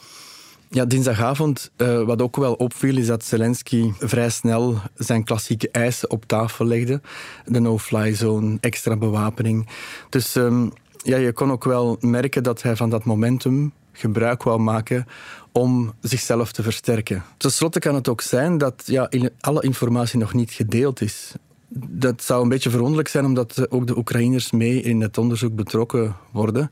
Ja, 0.71 0.85
dinsdagavond, 0.85 1.71
uh, 1.77 2.01
wat 2.01 2.21
ook 2.21 2.35
wel 2.35 2.53
opviel, 2.53 2.97
is 2.97 3.07
dat 3.07 3.23
Zelensky 3.23 3.91
vrij 3.99 4.29
snel 4.29 4.77
zijn 4.95 5.23
klassieke 5.23 5.69
eisen 5.71 6.09
op 6.09 6.25
tafel 6.25 6.65
legde. 6.65 7.01
De 7.45 7.59
no-fly 7.59 8.15
zone, 8.15 8.57
extra 8.59 8.95
bewapening. 8.95 9.67
Dus 10.09 10.35
um, 10.35 10.71
ja, 11.03 11.17
je 11.17 11.33
kon 11.33 11.51
ook 11.51 11.63
wel 11.63 11.97
merken 11.99 12.43
dat 12.43 12.61
hij 12.61 12.75
van 12.75 12.89
dat 12.89 13.03
momentum 13.03 13.73
gebruik 13.91 14.43
wou 14.43 14.59
maken 14.59 15.05
om 15.51 15.93
zichzelf 16.01 16.51
te 16.51 16.63
versterken. 16.63 17.23
Ten 17.37 17.51
slotte 17.51 17.79
kan 17.79 17.95
het 17.95 18.07
ook 18.07 18.21
zijn 18.21 18.57
dat 18.57 18.83
ja, 18.85 19.09
alle 19.39 19.61
informatie 19.61 20.19
nog 20.19 20.33
niet 20.33 20.51
gedeeld 20.51 21.01
is. 21.01 21.33
Dat 21.71 22.23
zou 22.23 22.43
een 22.43 22.49
beetje 22.49 22.69
verwonderlijk 22.69 23.07
zijn, 23.07 23.25
omdat 23.25 23.71
ook 23.71 23.87
de 23.87 23.97
Oekraïners 23.97 24.51
mee 24.51 24.81
in 24.81 25.01
het 25.01 25.17
onderzoek 25.17 25.55
betrokken 25.55 26.15
worden 26.31 26.69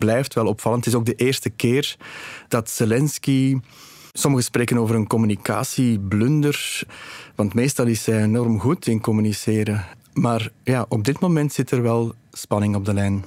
blijft 0.00 0.34
wel 0.34 0.46
opvallend. 0.46 0.84
Het 0.84 0.94
is 0.94 1.00
ook 1.00 1.06
de 1.06 1.24
eerste 1.24 1.50
keer 1.50 1.96
dat 2.48 2.70
Zelensky. 2.70 3.58
Sommigen 4.12 4.46
spreken 4.46 4.78
over 4.78 4.94
een 4.94 5.06
communicatieblunder, 5.06 6.82
want 7.34 7.54
meestal 7.54 7.86
is 7.86 8.06
hij 8.06 8.22
enorm 8.22 8.60
goed 8.60 8.86
in 8.86 9.00
communiceren. 9.00 9.84
Maar 10.12 10.50
ja, 10.64 10.86
op 10.88 11.04
dit 11.04 11.20
moment 11.20 11.52
zit 11.52 11.70
er 11.70 11.82
wel 11.82 12.14
spanning 12.32 12.74
op 12.74 12.84
de 12.84 12.94
lijn. 12.94 13.24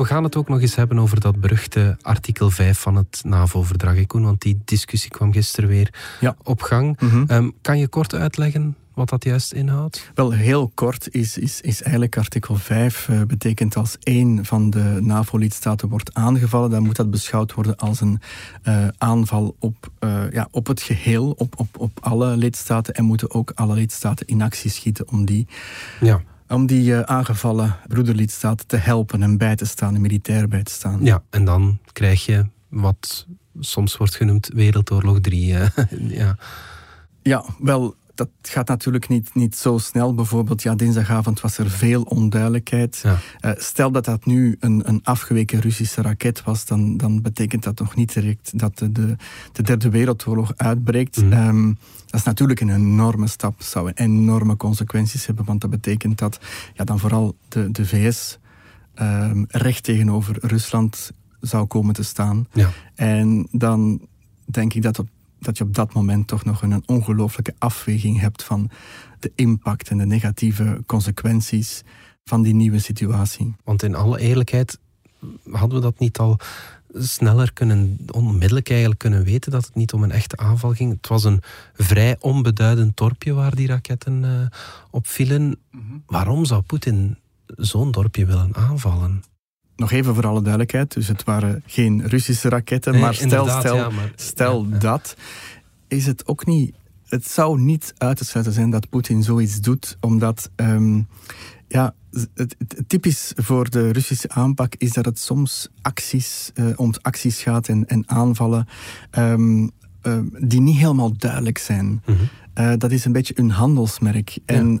We 0.00 0.06
gaan 0.06 0.24
het 0.24 0.36
ook 0.36 0.48
nog 0.48 0.60
eens 0.60 0.74
hebben 0.74 0.98
over 0.98 1.20
dat 1.20 1.40
beruchte 1.40 1.96
artikel 2.02 2.50
5 2.50 2.78
van 2.78 2.96
het 2.96 3.20
NAVO-verdrag, 3.24 4.06
Koen, 4.06 4.22
want 4.22 4.40
die 4.40 4.60
discussie 4.64 5.10
kwam 5.10 5.32
gisteren 5.32 5.68
weer 5.68 5.94
ja. 6.20 6.36
op 6.42 6.62
gang. 6.62 7.00
Mhm. 7.00 7.24
Ehm, 7.26 7.50
kan 7.60 7.78
je 7.78 7.88
kort 7.88 8.14
uitleggen 8.14 8.76
wat 8.94 9.08
dat 9.08 9.24
juist 9.24 9.52
inhoudt? 9.52 10.10
Wel, 10.14 10.30
heel 10.30 10.70
kort 10.74 11.08
is, 11.10 11.38
is, 11.38 11.60
is 11.60 11.82
eigenlijk 11.82 12.16
artikel 12.16 12.54
5 12.54 13.08
uh, 13.08 13.20
eh, 13.20 13.26
betekent 13.26 13.76
als 13.76 13.96
één 13.98 14.44
van 14.44 14.70
de 14.70 14.98
NAVO-lidstaten 15.00 15.88
wordt 15.88 16.14
aangevallen, 16.14 16.70
dan 16.70 16.82
moet 16.82 16.96
dat 16.96 17.10
beschouwd 17.10 17.52
worden 17.52 17.76
als 17.76 18.00
een 18.00 18.20
uh, 18.64 18.88
aanval 18.98 19.56
op, 19.58 19.90
uh, 20.00 20.22
ja, 20.32 20.48
op 20.50 20.66
het 20.66 20.82
geheel, 20.82 21.30
op, 21.30 21.58
op, 21.58 21.78
op 21.78 21.98
alle 22.00 22.36
lidstaten 22.36 22.94
en 22.94 23.04
moeten 23.04 23.30
ook 23.34 23.52
alle 23.54 23.74
lidstaten 23.74 24.26
in 24.26 24.42
actie 24.42 24.70
schieten 24.70 25.08
om 25.08 25.24
die 25.24 25.46
ja 26.00 26.20
om 26.50 26.66
die 26.66 26.90
uh, 26.90 27.00
aangevallen 27.00 27.76
broederlidstaat 27.86 28.68
te 28.68 28.76
helpen 28.76 29.22
en 29.22 29.38
bij 29.38 29.56
te 29.56 29.64
staan, 29.64 29.94
en 29.94 30.00
militair 30.00 30.48
bij 30.48 30.62
te 30.62 30.72
staan. 30.72 31.04
Ja, 31.04 31.22
en 31.30 31.44
dan 31.44 31.78
krijg 31.92 32.26
je 32.26 32.46
wat 32.68 33.26
soms 33.60 33.96
wordt 33.96 34.14
genoemd 34.14 34.50
Wereldoorlog 34.54 35.20
3. 35.20 35.46
ja. 35.90 36.36
ja, 37.22 37.44
wel, 37.58 37.94
dat 38.20 38.28
gaat 38.42 38.68
natuurlijk 38.68 39.08
niet, 39.08 39.34
niet 39.34 39.56
zo 39.56 39.78
snel. 39.78 40.14
Bijvoorbeeld, 40.14 40.62
ja, 40.62 40.74
dinsdagavond 40.74 41.40
was 41.40 41.58
er 41.58 41.70
veel 41.70 42.02
onduidelijkheid. 42.02 43.02
Uh, 43.04 43.50
stel 43.56 43.90
dat 43.90 44.04
dat 44.04 44.26
nu 44.26 44.56
een, 44.60 44.88
een 44.88 45.00
afgeweken 45.02 45.60
Russische 45.60 46.02
raket 46.02 46.42
was, 46.42 46.64
dan, 46.64 46.96
dan 46.96 47.22
betekent 47.22 47.62
dat 47.62 47.78
nog 47.78 47.94
niet 47.94 48.12
direct 48.14 48.58
dat 48.58 48.78
de, 48.78 48.92
de, 48.92 49.16
de 49.52 49.62
Derde 49.62 49.90
Wereldoorlog 49.90 50.52
uitbreekt. 50.56 51.22
Mm. 51.22 51.32
Um, 51.32 51.78
dat 52.06 52.20
is 52.20 52.26
natuurlijk 52.26 52.60
een 52.60 52.74
enorme 52.74 53.26
stap, 53.26 53.62
zou 53.62 53.90
enorme 53.94 54.56
consequenties 54.56 55.26
hebben, 55.26 55.44
want 55.44 55.60
dat 55.60 55.70
betekent 55.70 56.18
dat 56.18 56.40
ja, 56.74 56.84
dan 56.84 56.98
vooral 56.98 57.36
de, 57.48 57.70
de 57.70 57.86
VS 57.86 58.38
um, 58.94 59.44
recht 59.48 59.82
tegenover 59.84 60.36
Rusland 60.40 61.12
zou 61.40 61.66
komen 61.66 61.94
te 61.94 62.02
staan. 62.02 62.46
Ja. 62.52 62.70
En 62.94 63.48
dan 63.50 64.00
denk 64.44 64.74
ik 64.74 64.82
dat 64.82 64.98
op 64.98 65.08
dat 65.40 65.58
je 65.58 65.64
op 65.64 65.74
dat 65.74 65.92
moment 65.92 66.26
toch 66.26 66.44
nog 66.44 66.62
een 66.62 66.82
ongelooflijke 66.86 67.54
afweging 67.58 68.20
hebt 68.20 68.42
van 68.42 68.70
de 69.18 69.32
impact 69.34 69.88
en 69.88 69.98
de 69.98 70.06
negatieve 70.06 70.82
consequenties 70.86 71.82
van 72.24 72.42
die 72.42 72.54
nieuwe 72.54 72.78
situatie. 72.78 73.54
Want 73.64 73.82
in 73.82 73.94
alle 73.94 74.20
eerlijkheid 74.20 74.78
hadden 75.50 75.78
we 75.78 75.84
dat 75.84 75.98
niet 75.98 76.18
al 76.18 76.38
sneller 76.94 77.52
kunnen, 77.52 77.98
onmiddellijk 78.12 78.68
eigenlijk 78.68 79.00
kunnen 79.00 79.24
weten 79.24 79.50
dat 79.50 79.64
het 79.64 79.74
niet 79.74 79.92
om 79.92 80.02
een 80.02 80.10
echte 80.10 80.36
aanval 80.36 80.72
ging. 80.72 80.92
Het 80.92 81.08
was 81.08 81.24
een 81.24 81.42
vrij 81.74 82.16
onbeduidend 82.20 82.96
dorpje 82.96 83.32
waar 83.32 83.54
die 83.54 83.66
raketten 83.66 84.22
uh, 84.22 84.46
op 84.90 85.06
vielen. 85.06 85.58
Mhm. 85.70 85.82
Waarom 86.06 86.44
zou 86.44 86.62
Poetin 86.62 87.16
zo'n 87.46 87.90
dorpje 87.90 88.26
willen 88.26 88.54
aanvallen? 88.56 89.22
Nog 89.80 89.90
even 89.90 90.14
voor 90.14 90.26
alle 90.26 90.40
duidelijkheid, 90.40 90.94
dus 90.94 91.08
het 91.08 91.24
waren 91.24 91.62
geen 91.66 92.06
Russische 92.06 92.48
raketten, 92.48 92.98
maar 92.98 93.14
stel, 93.14 93.48
stel, 93.48 93.92
stel 94.14 94.78
dat, 94.78 95.16
is 95.88 96.06
het 96.06 96.26
ook 96.26 96.46
niet. 96.46 96.74
Het 97.06 97.26
zou 97.26 97.60
niet 97.60 97.94
uit 97.98 98.16
te 98.16 98.24
sluiten 98.24 98.54
zijn 98.54 98.70
dat 98.70 98.88
Poetin 98.88 99.22
zoiets 99.22 99.60
doet, 99.60 99.96
omdat 100.00 100.50
um, 100.56 101.08
ja, 101.68 101.94
het, 102.34 102.56
typisch 102.86 103.32
voor 103.36 103.70
de 103.70 103.90
Russische 103.90 104.28
aanpak 104.28 104.74
is 104.74 104.92
dat 104.92 105.04
het 105.04 105.18
soms 105.18 105.68
acties, 105.82 106.50
uh, 106.54 106.66
om 106.76 106.92
acties 107.02 107.42
gaat 107.42 107.68
en, 107.68 107.86
en 107.86 108.08
aanvallen 108.08 108.68
um, 109.18 109.70
uh, 110.02 110.18
die 110.38 110.60
niet 110.60 110.76
helemaal 110.76 111.16
duidelijk 111.16 111.58
zijn. 111.58 111.86
Mm 111.86 112.00
-hmm. 112.04 112.28
Uh, 112.54 112.72
dat 112.78 112.90
is 112.90 113.04
een 113.04 113.12
beetje 113.12 113.38
een 113.38 113.50
handelsmerk. 113.50 114.38
En 114.44 114.80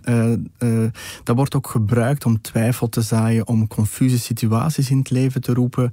uh, 0.58 0.84
dat 1.24 1.36
wordt 1.36 1.54
ook 1.54 1.68
gebruikt 1.68 2.24
om 2.24 2.40
twijfel 2.40 2.88
te 2.88 3.00
zaaien, 3.00 3.46
om 3.46 3.66
confuse 3.66 4.18
situaties 4.18 4.90
in 4.90 4.98
het 4.98 5.10
leven 5.10 5.40
te 5.40 5.54
roepen, 5.54 5.92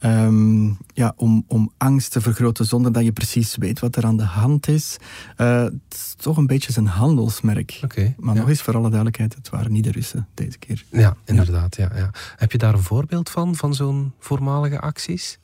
um, 0.00 0.78
ja, 0.94 1.12
om, 1.16 1.44
om 1.46 1.72
angst 1.76 2.12
te 2.12 2.20
vergroten 2.20 2.64
zonder 2.64 2.92
dat 2.92 3.04
je 3.04 3.12
precies 3.12 3.56
weet 3.56 3.80
wat 3.80 3.96
er 3.96 4.04
aan 4.04 4.16
de 4.16 4.24
hand 4.24 4.68
is. 4.68 4.96
het 5.36 5.72
is 5.88 6.14
toch 6.16 6.36
een 6.36 6.46
beetje 6.46 6.72
een 6.76 6.86
handelsmerk. 6.86 7.80
Okay, 7.84 8.14
maar 8.18 8.34
nog 8.34 8.48
eens 8.48 8.62
voor 8.62 8.74
alle 8.74 8.88
duidelijkheid, 8.88 9.34
het 9.34 9.50
waren 9.50 9.72
niet 9.72 9.84
de 9.84 9.90
Russen 9.90 10.28
deze 10.34 10.58
keer. 10.58 10.84
Ja, 10.90 11.16
inderdaad. 11.24 11.76
Ja. 11.76 11.90
Ja, 11.94 12.10
Heb 12.36 12.52
je 12.52 12.58
daar 12.58 12.74
een 12.74 12.82
voorbeeld 12.82 13.30
van, 13.30 13.56
van 13.56 13.74
zo'n 13.74 14.12
voormalige 14.18 14.80
acties? 14.80 15.38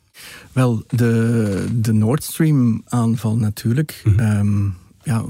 Wel, 0.51 0.83
de, 0.87 1.67
de 1.73 1.93
Nord 1.93 2.23
Stream 2.23 2.81
aanval 2.85 3.37
natuurlijk. 3.37 4.01
Mm 4.03 4.17
-hmm 4.17 4.75
ja, 5.09 5.25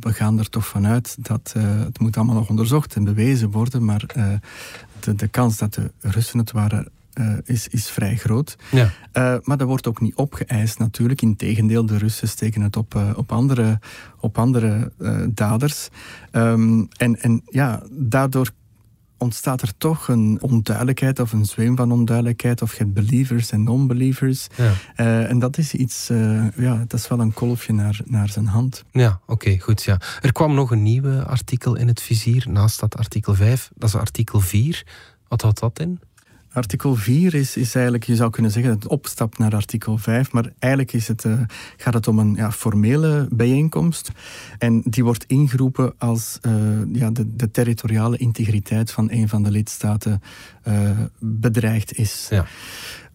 we 0.00 0.12
gaan 0.12 0.38
er 0.38 0.48
toch 0.48 0.66
vanuit 0.66 1.16
dat 1.18 1.54
uh, 1.56 1.62
het 1.78 1.98
moet 1.98 2.16
allemaal 2.16 2.34
nog 2.34 2.48
onderzocht 2.48 2.94
en 2.94 3.04
bewezen 3.04 3.50
worden, 3.50 3.84
maar 3.84 4.04
uh, 4.16 4.32
de, 5.00 5.14
de 5.14 5.28
kans 5.28 5.56
dat 5.56 5.74
de 5.74 5.90
Russen 6.00 6.38
het 6.38 6.50
waren 6.52 6.88
uh, 7.14 7.32
is, 7.44 7.68
is 7.68 7.88
vrij 7.88 8.16
groot. 8.16 8.56
Ja. 8.70 8.90
maar 9.42 9.56
dat 9.56 9.66
wordt 9.66 9.86
ook 9.86 10.00
niet 10.00 10.14
opgeëist 10.14 10.78
natuurlijk. 10.78 11.22
Integendeel, 11.22 11.86
de 11.86 11.98
Russen 11.98 12.28
steken 12.28 12.62
het 12.62 12.76
op, 12.76 13.00
op 13.16 13.32
andere, 13.32 13.78
op 14.20 14.38
andere 14.38 14.92
daders. 15.28 15.88
Um, 16.32 16.88
en, 16.96 17.20
en 17.20 17.42
ja, 17.44 17.82
daardoor 17.90 18.50
ontstaat 19.20 19.62
er 19.62 19.76
toch 19.78 20.08
een 20.08 20.38
onduidelijkheid 20.40 21.20
of 21.20 21.32
een 21.32 21.44
zweem 21.44 21.76
van 21.76 21.92
onduidelijkheid. 21.92 22.62
Of 22.62 22.72
je 22.72 22.78
hebt 22.78 22.92
believers 22.92 23.50
en 23.50 23.62
non-believers. 23.62 24.46
Ja. 24.56 24.72
Uh, 24.96 25.30
en 25.30 25.38
dat 25.38 25.58
is 25.58 25.74
iets, 25.74 26.10
uh, 26.10 26.46
ja, 26.56 26.76
dat 26.76 26.92
is 26.92 27.08
wel 27.08 27.20
een 27.20 27.32
kolfje 27.32 27.72
naar, 27.72 28.00
naar 28.04 28.28
zijn 28.28 28.46
hand. 28.46 28.84
Ja, 28.90 29.20
oké, 29.26 29.58
goed. 29.58 29.82
Ja. 29.82 30.00
Er 30.20 30.32
kwam 30.32 30.54
nog 30.54 30.70
een 30.70 30.82
nieuwe 30.82 31.24
artikel 31.24 31.76
in 31.76 31.86
het 31.86 32.02
vizier 32.02 32.46
naast 32.48 32.80
dat 32.80 32.96
artikel 32.96 33.34
5. 33.34 33.70
Dat 33.74 33.88
is 33.88 33.94
artikel 33.94 34.40
4. 34.40 34.86
Wat 35.28 35.42
houdt 35.42 35.60
dat 35.60 35.78
in? 35.80 36.00
Artikel 36.52 36.94
4 36.94 37.34
is, 37.34 37.56
is 37.56 37.74
eigenlijk, 37.74 38.04
je 38.04 38.16
zou 38.16 38.30
kunnen 38.30 38.50
zeggen, 38.50 38.72
het 38.72 38.86
opstap 38.86 39.38
naar 39.38 39.54
artikel 39.54 39.98
5. 39.98 40.32
Maar 40.32 40.52
eigenlijk 40.58 40.92
is 40.92 41.08
het, 41.08 41.24
uh, 41.24 41.40
gaat 41.76 41.94
het 41.94 42.08
om 42.08 42.18
een 42.18 42.34
ja, 42.34 42.52
formele 42.52 43.28
bijeenkomst. 43.30 44.10
En 44.58 44.82
die 44.84 45.04
wordt 45.04 45.24
ingeroepen 45.26 45.94
als 45.98 46.38
uh, 46.42 46.52
ja, 46.92 47.10
de, 47.10 47.36
de, 47.36 47.50
territoriale 47.50 48.16
integriteit 48.16 48.90
van 48.90 49.10
een 49.10 49.28
van 49.28 49.42
de 49.42 49.50
lidstaten 49.50 50.22
uh, 50.68 50.90
bedreigd 51.18 51.96
is. 51.96 52.26
Ja. 52.30 52.46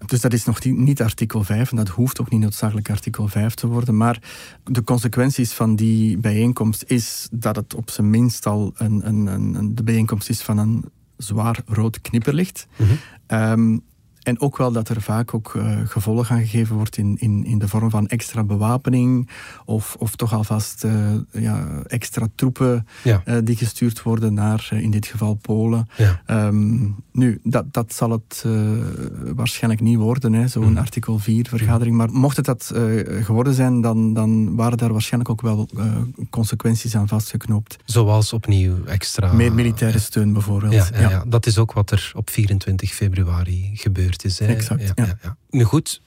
Dus 0.06 0.22
dat 0.22 0.34
is 0.34 0.46
nog 0.46 0.64
niet 0.64 1.02
artikel 1.02 1.44
5 1.44 1.72
en 1.72 1.78
dat 1.78 1.88
hoeft 1.88 2.22
ook 2.22 2.30
niet 2.30 2.42
noodzakelijk 2.42 2.90
artikel 2.90 3.28
5 3.28 3.54
te 3.54 3.68
worden. 3.68 3.98
Maar 3.98 4.20
de 4.64 4.84
consequenties 4.84 5.54
van 5.54 5.76
die 5.76 6.18
bijeenkomst 6.18 6.84
is 6.88 7.28
dat 7.32 7.56
het 7.56 7.76
op 7.76 7.90
zijn 7.90 8.10
minst 8.10 8.46
al 8.46 8.74
een, 8.76 9.08
een, 9.08 9.26
een, 9.26 9.76
de 9.76 9.84
bijeenkomst 9.84 10.30
is 10.30 10.42
van 10.42 10.58
een 10.58 10.86
zwaar 11.18 11.58
rood 11.68 12.02
knipperlicht. 12.02 12.68
Mhm. 12.78 12.98
Ehm, 13.28 13.82
en 14.26 14.40
ook 14.40 14.58
wel 14.58 14.72
dat 14.72 14.90
er 14.90 15.02
vaak 15.02 15.34
ook 15.34 15.54
uh, 15.54 15.78
gevolg 15.86 16.32
aan 16.32 16.40
gegeven 16.42 16.76
wordt 16.76 16.98
in, 16.98 17.18
in, 17.20 17.46
in 17.46 17.60
de 17.60 17.68
vorm 17.68 17.90
van 17.90 18.08
extra 18.08 18.44
bewapening 18.44 19.30
of, 19.66 19.96
of 20.00 20.16
toch 20.16 20.34
alvast 20.34 20.84
uh, 20.84 20.94
ja, 21.32 21.68
extra 21.88 22.28
troepen 22.36 22.88
ja. 23.04 23.22
uh, 23.26 23.38
die 23.44 23.56
gestuurd 23.56 24.02
worden 24.02 24.34
naar 24.34 24.70
in 24.72 24.92
dit 24.92 25.06
geval 25.06 25.34
Polen. 25.34 25.90
Ja. 25.98 26.48
Um, 26.48 26.96
nu, 27.12 27.40
dat, 27.44 27.74
dat 27.74 27.94
zal 27.94 28.12
het 28.12 28.46
waarschijnlijk 29.36 29.82
niet 29.82 29.98
worden, 29.98 30.50
zo'n 30.50 30.70
mm. 30.70 30.78
artikel 30.78 31.20
4 31.20 31.48
vergadering. 31.50 31.96
Maar 31.96 32.12
mocht 32.12 32.38
het 32.38 32.46
dat 32.46 32.72
geworden 33.22 33.54
zijn, 33.54 33.82
dan, 33.82 34.14
dan 34.14 34.56
waren 34.56 34.78
daar 34.78 34.92
waarschijnlijk 34.92 35.30
ook 35.30 35.42
wel 35.42 35.70
consequenties 36.30 36.96
aan 36.96 37.08
vastgeknoopt. 37.08 37.78
Zoals 37.86 38.34
opnieuw 38.34 38.86
extra... 38.86 39.34
Meer 39.34 39.54
militaire 39.54 40.00
steun 40.00 40.34
bijvoorbeeld. 40.34 40.90
Ja, 41.00 41.24
dat 41.28 41.46
is 41.46 41.58
ook 41.58 41.74
wat 41.74 41.92
er 41.92 42.12
op 42.16 42.30
24 42.30 42.94
februari 42.94 43.70
gebeurd 44.22 44.24
is. 44.24 44.40
Hè? 44.40 44.46
Exact, 44.46 44.92
ja. 44.96 45.38
Nu 45.50 45.64
goed, 45.64 46.02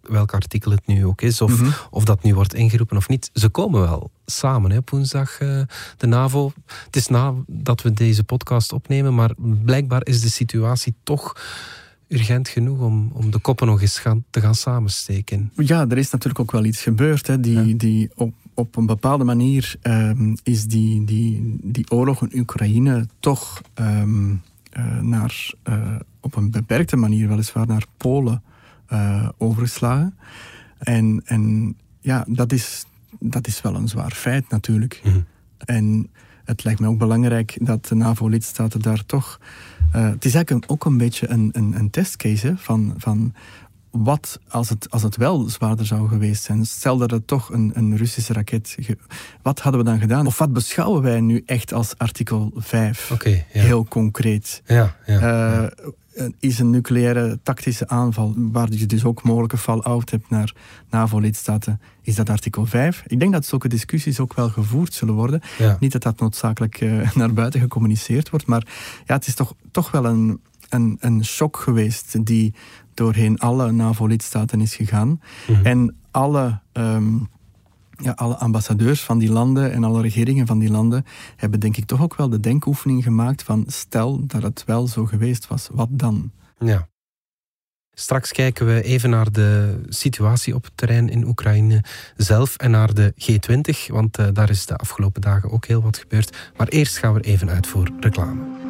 welk 0.00 0.34
artikel 0.34 0.70
het 0.70 0.86
nu 0.86 1.06
ook 1.06 1.22
is, 1.22 1.40
of, 1.40 1.60
mhm. 1.60 1.70
of 1.90 2.04
dat 2.04 2.22
nu 2.22 2.34
wordt 2.34 2.54
ingeroepen 2.54 2.96
of 2.96 3.08
niet. 3.08 3.30
Ze 3.32 3.48
komen 3.48 3.80
wel 3.80 4.10
samen 4.26 4.70
hè, 4.70 4.76
op 4.76 4.90
woensdag, 4.90 5.40
uh, 5.40 5.62
de 5.96 6.06
NAVO. 6.06 6.52
Het 6.84 6.96
is 6.96 7.06
na 7.06 7.34
dat 7.46 7.82
we 7.82 7.92
deze 7.92 8.24
podcast 8.24 8.72
opnemen, 8.72 9.14
maar 9.14 9.30
blijkbaar 9.64 10.06
is 10.06 10.20
de 10.20 10.30
situatie 10.30 10.94
toch 11.02 11.32
urgent 12.08 12.48
genoeg 12.48 12.80
om, 12.80 13.10
om 13.12 13.30
de 13.30 13.38
koppen 13.38 13.66
nog 13.66 13.80
eens 13.80 13.98
gaan, 13.98 14.24
te 14.30 14.40
gaan 14.40 14.54
samensteken. 14.54 15.52
Ja, 15.56 15.86
er 15.88 15.98
is 15.98 16.10
natuurlijk 16.10 16.40
ook 16.40 16.52
wel 16.52 16.64
iets 16.64 16.82
gebeurd. 16.82 17.26
Hè, 17.26 17.40
die, 17.40 17.76
die 17.76 18.10
op, 18.14 18.34
op 18.54 18.76
een 18.76 18.86
bepaalde 18.86 19.24
manier 19.24 19.76
um, 19.82 20.36
is 20.42 20.64
die, 20.64 21.04
die, 21.04 21.58
die 21.62 21.90
oorlog 21.90 22.22
in 22.22 22.40
Oekraïne 22.40 23.06
toch 23.20 23.60
um, 23.74 24.30
uh, 24.30 24.49
naar, 25.00 25.52
uh, 25.68 25.96
op 26.20 26.36
een 26.36 26.50
beperkte 26.50 26.96
manier 26.96 27.28
weliswaar 27.28 27.66
naar 27.66 27.84
Polen 27.96 28.42
uh, 28.92 29.28
overgeslagen. 29.38 30.18
En, 30.78 31.22
en 31.24 31.74
ja, 32.00 32.24
dat 32.28 32.52
is, 32.52 32.84
dat 33.18 33.46
is 33.46 33.60
wel 33.60 33.74
een 33.74 33.88
zwaar 33.88 34.12
feit 34.12 34.48
natuurlijk. 34.48 35.00
Mm 35.04 35.12
-hmm. 35.12 35.24
En 35.58 36.10
het 36.44 36.64
lijkt 36.64 36.80
me 36.80 36.88
ook 36.88 36.98
belangrijk 36.98 37.56
dat 37.60 37.86
de 37.86 37.94
NAVO-lidstaten 37.94 38.80
daar 38.82 39.06
toch. 39.06 39.40
Uh, 39.96 40.08
het 40.08 40.24
is 40.24 40.34
eigenlijk 40.34 40.72
ook 40.72 40.84
een 40.84 40.96
beetje 40.96 41.28
een, 41.28 41.48
een, 41.52 41.74
een 41.78 41.90
testcase 41.90 42.46
hè, 42.46 42.56
van, 42.56 42.94
van 42.96 43.34
wat 43.90 44.40
als 44.48 44.68
het, 44.68 44.90
als 44.90 45.02
het 45.02 45.16
wel 45.16 45.48
zwaarder 45.48 45.86
zou 45.86 46.08
geweest 46.08 46.42
zijn? 46.42 46.66
Stel 46.66 46.96
dat 46.96 47.10
het 47.10 47.26
toch 47.26 47.52
een, 47.52 47.70
een 47.74 47.96
Russische 47.96 48.32
raket. 48.32 48.76
Wat 49.42 49.60
hadden 49.60 49.84
we 49.84 49.90
dan 49.90 49.98
gedaan? 49.98 50.26
Of 50.26 50.38
wat 50.38 50.52
beschouwen 50.52 51.02
wij 51.02 51.20
nu 51.20 51.42
echt 51.46 51.72
als 51.72 51.98
artikel 51.98 52.52
5? 52.54 53.10
Okay, 53.10 53.46
ja. 53.52 53.60
Heel 53.60 53.84
concreet. 53.84 54.62
Ja, 54.66 54.96
ja, 55.06 55.14
uh, 55.14 55.68
ja, 56.14 56.28
Is 56.38 56.58
een 56.58 56.70
nucleaire 56.70 57.38
tactische 57.42 57.88
aanval, 57.88 58.34
waar 58.36 58.72
je 58.72 58.86
dus 58.86 59.04
ook 59.04 59.22
mogelijke 59.22 59.58
fall-out 59.58 60.10
hebt 60.10 60.30
naar 60.30 60.54
NAVO-lidstaten, 60.90 61.80
is 62.02 62.14
dat 62.14 62.30
artikel 62.30 62.66
5? 62.66 63.02
Ik 63.06 63.20
denk 63.20 63.32
dat 63.32 63.46
zulke 63.46 63.68
discussies 63.68 64.20
ook 64.20 64.34
wel 64.34 64.48
gevoerd 64.48 64.94
zullen 64.94 65.14
worden. 65.14 65.40
Niet 65.80 65.92
dat 65.92 66.02
dat 66.02 66.20
noodzakelijk 66.20 66.80
uh, 66.80 67.10
naar 67.14 67.32
buiten 67.32 67.60
gecommuniceerd 67.60 68.30
wordt, 68.30 68.46
maar 68.46 68.66
ja, 69.06 69.14
het 69.14 69.26
is 69.26 69.34
toch, 69.34 69.54
toch 69.70 69.90
wel 69.90 70.04
een, 70.04 70.40
een, 70.70 70.96
een 71.00 71.24
shock 71.24 71.56
geweest 71.56 72.26
die 72.26 72.54
doorheen 72.94 73.38
alle 73.38 73.72
NAVO-lidstaten 73.72 74.60
is 74.60 74.74
gegaan. 74.74 75.20
Mhm. 75.46 75.66
En 75.66 75.96
alle, 76.10 76.60
ehm, 76.72 77.14
ja, 77.96 78.12
alle 78.14 78.36
ambassadeurs 78.36 79.00
van 79.00 79.18
die 79.18 79.32
landen 79.32 79.72
en 79.72 79.84
alle 79.84 80.00
regeringen 80.00 80.46
van 80.46 80.58
die 80.58 80.70
landen 80.70 81.04
hebben 81.36 81.60
denk 81.60 81.76
ik 81.76 81.84
toch 81.84 82.02
ook 82.02 82.16
wel 82.16 82.28
de 82.28 82.40
denkoefening 82.40 83.02
gemaakt 83.02 83.42
van 83.42 83.64
stel 83.66 84.26
dat 84.26 84.42
het 84.42 84.64
wel 84.66 84.86
zo 84.86 85.04
geweest 85.04 85.46
was, 85.48 85.68
wat 85.72 85.88
dan? 85.90 86.30
Ja. 86.58 86.88
Straks 87.94 88.32
kijken 88.32 88.66
we 88.66 88.82
even 88.82 89.10
naar 89.10 89.32
de 89.32 89.80
situatie 89.88 90.54
op 90.54 90.64
het 90.64 90.72
terrein 90.74 91.08
in 91.08 91.26
Oekraïne 91.26 91.84
zelf 92.16 92.56
en 92.56 92.70
naar 92.70 92.94
de 92.94 93.14
G20, 93.14 93.86
want 93.86 94.18
uh, 94.18 94.26
daar 94.32 94.50
is 94.50 94.66
de 94.66 94.76
afgelopen 94.76 95.20
dagen 95.20 95.50
ook 95.50 95.66
heel 95.66 95.82
wat 95.82 95.98
gebeurd. 95.98 96.50
Maar 96.56 96.68
eerst 96.68 96.98
gaan 96.98 97.14
we 97.14 97.20
even 97.20 97.50
uit 97.50 97.66
voor 97.66 97.90
reclame. 98.00 98.69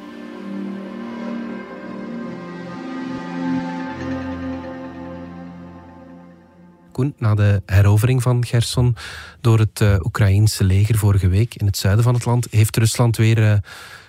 na 7.17 7.35
de 7.35 7.61
herovering 7.65 8.21
van 8.21 8.45
Gerson 8.45 8.95
door 9.41 9.59
het 9.59 9.79
uh, 9.81 9.95
Oekraïense 10.03 10.63
leger 10.63 10.97
vorige 10.97 11.27
week 11.27 11.55
in 11.55 11.65
het 11.65 11.77
zuiden 11.77 12.03
van 12.03 12.13
het 12.13 12.25
land, 12.25 12.47
heeft 12.49 12.77
Rusland 12.77 13.17
weer 13.17 13.37
uh, 13.37 13.53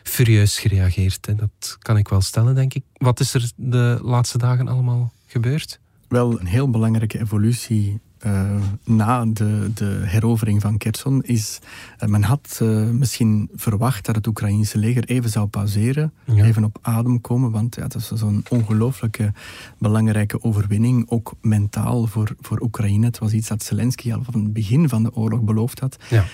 furieus 0.02 0.58
gereageerd. 0.58 1.26
En 1.26 1.36
dat 1.36 1.76
kan 1.78 1.96
ik 1.96 2.08
wel 2.08 2.20
stellen, 2.20 2.54
denk 2.54 2.74
ik. 2.74 2.82
Wat 2.92 3.20
is 3.20 3.34
er 3.34 3.50
de 3.56 3.98
laatste 4.02 4.38
dagen 4.38 4.68
allemaal 4.68 5.12
gebeurd? 5.26 5.80
Wel, 6.08 6.40
een 6.40 6.46
heel 6.46 6.70
belangrijke 6.70 7.20
evolutie 7.20 8.00
uh, 8.26 8.50
na 8.84 9.24
de, 9.24 9.70
de 9.74 10.00
herovering 10.04 10.60
van 10.60 10.78
Kherson 10.78 11.22
is... 11.22 11.58
Uh, 12.02 12.08
men 12.08 12.22
had 12.22 12.58
uh, 12.62 12.88
misschien 12.90 13.48
verwacht 13.54 14.04
dat 14.04 14.14
het 14.14 14.26
Oekraïnse 14.26 14.78
leger 14.78 15.04
even 15.04 15.30
zou 15.30 15.46
pauzeren, 15.46 16.12
ja. 16.24 16.44
even 16.44 16.64
op 16.64 16.78
adem 16.82 17.20
komen, 17.20 17.50
want 17.50 17.74
ja, 17.74 17.82
dat 17.82 17.94
is 17.94 18.08
zo'n 18.08 18.44
ongelooflijke 18.48 19.32
belangrijke 19.78 20.42
overwinning, 20.42 21.10
ook 21.10 21.34
mentaal 21.40 22.06
voor, 22.06 22.34
voor 22.40 22.60
Oekraïne. 22.60 23.06
Het 23.06 23.18
was 23.18 23.32
iets 23.32 23.48
dat 23.48 23.62
Zelensky 23.62 24.12
al 24.12 24.22
van 24.22 24.42
het 24.42 24.52
begin 24.52 24.88
van 24.88 25.02
de 25.02 25.14
oorlog 25.14 25.40
beloofd 25.40 25.80
had. 25.80 25.96
Ja. 26.08 26.24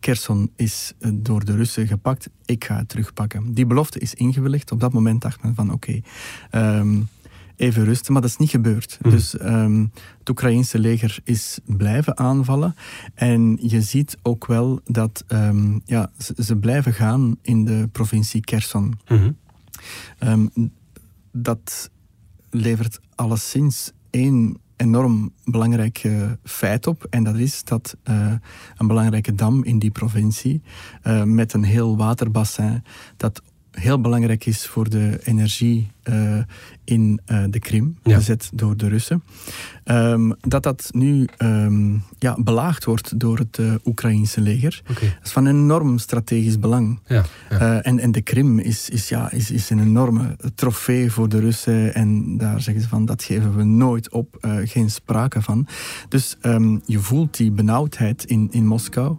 Kherson 0.00 0.50
is 0.56 0.92
door 1.14 1.44
de 1.44 1.56
Russen 1.56 1.86
gepakt, 1.86 2.28
ik 2.44 2.64
ga 2.64 2.76
het 2.76 2.88
terugpakken. 2.88 3.54
Die 3.54 3.66
belofte 3.66 3.98
is 3.98 4.14
ingewilligd. 4.14 4.72
Op 4.72 4.80
dat 4.80 4.92
moment 4.92 5.20
dacht 5.20 5.42
men 5.42 5.54
van 5.54 5.72
oké... 5.72 6.02
Okay, 6.50 6.78
um, 6.78 7.08
even 7.56 7.84
rusten, 7.84 8.12
maar 8.12 8.22
dat 8.22 8.30
is 8.30 8.36
niet 8.36 8.50
gebeurd. 8.50 8.98
Mm. 9.02 9.10
Dus 9.10 9.40
um, 9.40 9.92
het 10.18 10.28
Oekraïnse 10.28 10.78
leger 10.78 11.18
is 11.24 11.58
blijven 11.64 12.18
aanvallen. 12.18 12.74
En 13.14 13.58
je 13.60 13.82
ziet 13.82 14.18
ook 14.22 14.46
wel 14.46 14.80
dat 14.84 15.24
um, 15.28 15.80
ja, 15.84 16.10
ze, 16.18 16.34
ze, 16.44 16.56
blijven 16.56 16.92
gaan 16.92 17.36
in 17.42 17.64
de 17.64 17.88
provincie 17.92 18.40
Kherson. 18.40 18.98
Mm 19.08 19.18
-hmm. 19.18 19.36
um, 20.54 20.72
dat 21.32 21.90
levert 22.50 23.00
alleszins 23.14 23.92
één 24.10 24.58
enorm 24.76 25.32
belangrijk 25.44 26.04
uh, 26.04 26.30
feit 26.42 26.86
op. 26.86 27.06
En 27.10 27.24
dat 27.24 27.36
is 27.36 27.64
dat 27.64 27.96
uh, 28.04 28.32
een 28.76 28.86
belangrijke 28.86 29.34
dam 29.34 29.64
in 29.64 29.78
die 29.78 29.90
provincie, 29.90 30.62
uh, 31.04 31.22
met 31.22 31.52
een 31.52 31.64
heel 31.64 31.96
waterbassin, 31.96 32.82
dat 33.16 33.42
heel 33.74 34.00
belangrijk 34.00 34.46
is 34.46 34.66
voor 34.66 34.90
de 34.90 35.20
energie 35.24 35.90
uh, 36.04 36.38
in 36.84 37.20
uh, 37.26 37.44
de 37.50 37.58
Krim, 37.58 37.98
ja. 38.02 38.16
bezet 38.16 38.50
door 38.54 38.76
de 38.76 38.88
Russen. 38.88 39.22
Um, 39.84 40.34
dat 40.40 40.62
dat 40.62 40.88
nu 40.92 41.28
um, 41.38 42.02
ja, 42.18 42.36
belaagd 42.42 42.84
wordt 42.84 43.20
door 43.20 43.38
het 43.38 43.58
uh, 43.58 43.74
Oekraïnse 43.84 44.40
leger. 44.40 44.82
Okay. 44.90 45.08
Dat 45.08 45.24
is 45.24 45.30
van 45.30 45.46
enorm 45.46 45.98
strategisch 45.98 46.58
belang. 46.58 47.00
Ja, 47.06 47.24
ja. 47.50 47.82
en, 47.82 47.98
en 47.98 48.12
de 48.12 48.22
Krim 48.22 48.58
is, 48.58 48.88
is, 48.88 49.08
ja, 49.08 49.30
is, 49.30 49.50
is 49.50 49.70
een 49.70 49.80
enorme 49.80 50.36
trofee 50.54 51.10
voor 51.10 51.28
de 51.28 51.40
Russen. 51.40 51.94
En 51.94 52.36
daar 52.36 52.60
zeggen 52.60 52.82
ze 52.82 52.88
van, 52.88 53.04
dat 53.04 53.22
geven 53.22 53.56
we 53.56 53.64
nooit 53.64 54.10
op. 54.10 54.46
geen 54.64 54.90
sprake 54.90 55.42
van. 55.42 55.66
Dus 56.08 56.36
um, 56.42 56.80
je 56.86 56.98
voelt 56.98 57.36
die 57.36 57.50
benauwdheid 57.50 58.24
in, 58.24 58.48
in 58.50 58.66
Moskou. 58.66 59.16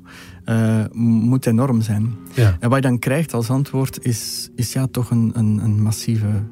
Uh, 0.50 0.86
moet 0.92 1.46
enorm 1.46 1.82
zijn. 1.82 2.16
Ja. 2.34 2.58
En 2.60 2.70
wat 2.70 2.78
je 2.78 2.88
dan 2.88 3.00
krijgt 3.00 3.34
als 3.34 3.50
antwoord 3.50 4.06
is, 4.06 4.50
is 4.56 4.74
ja, 4.74 4.88
toch 4.92 5.10
een, 5.10 5.32
een, 5.34 5.60
een 5.64 5.82
massieve 5.82 6.44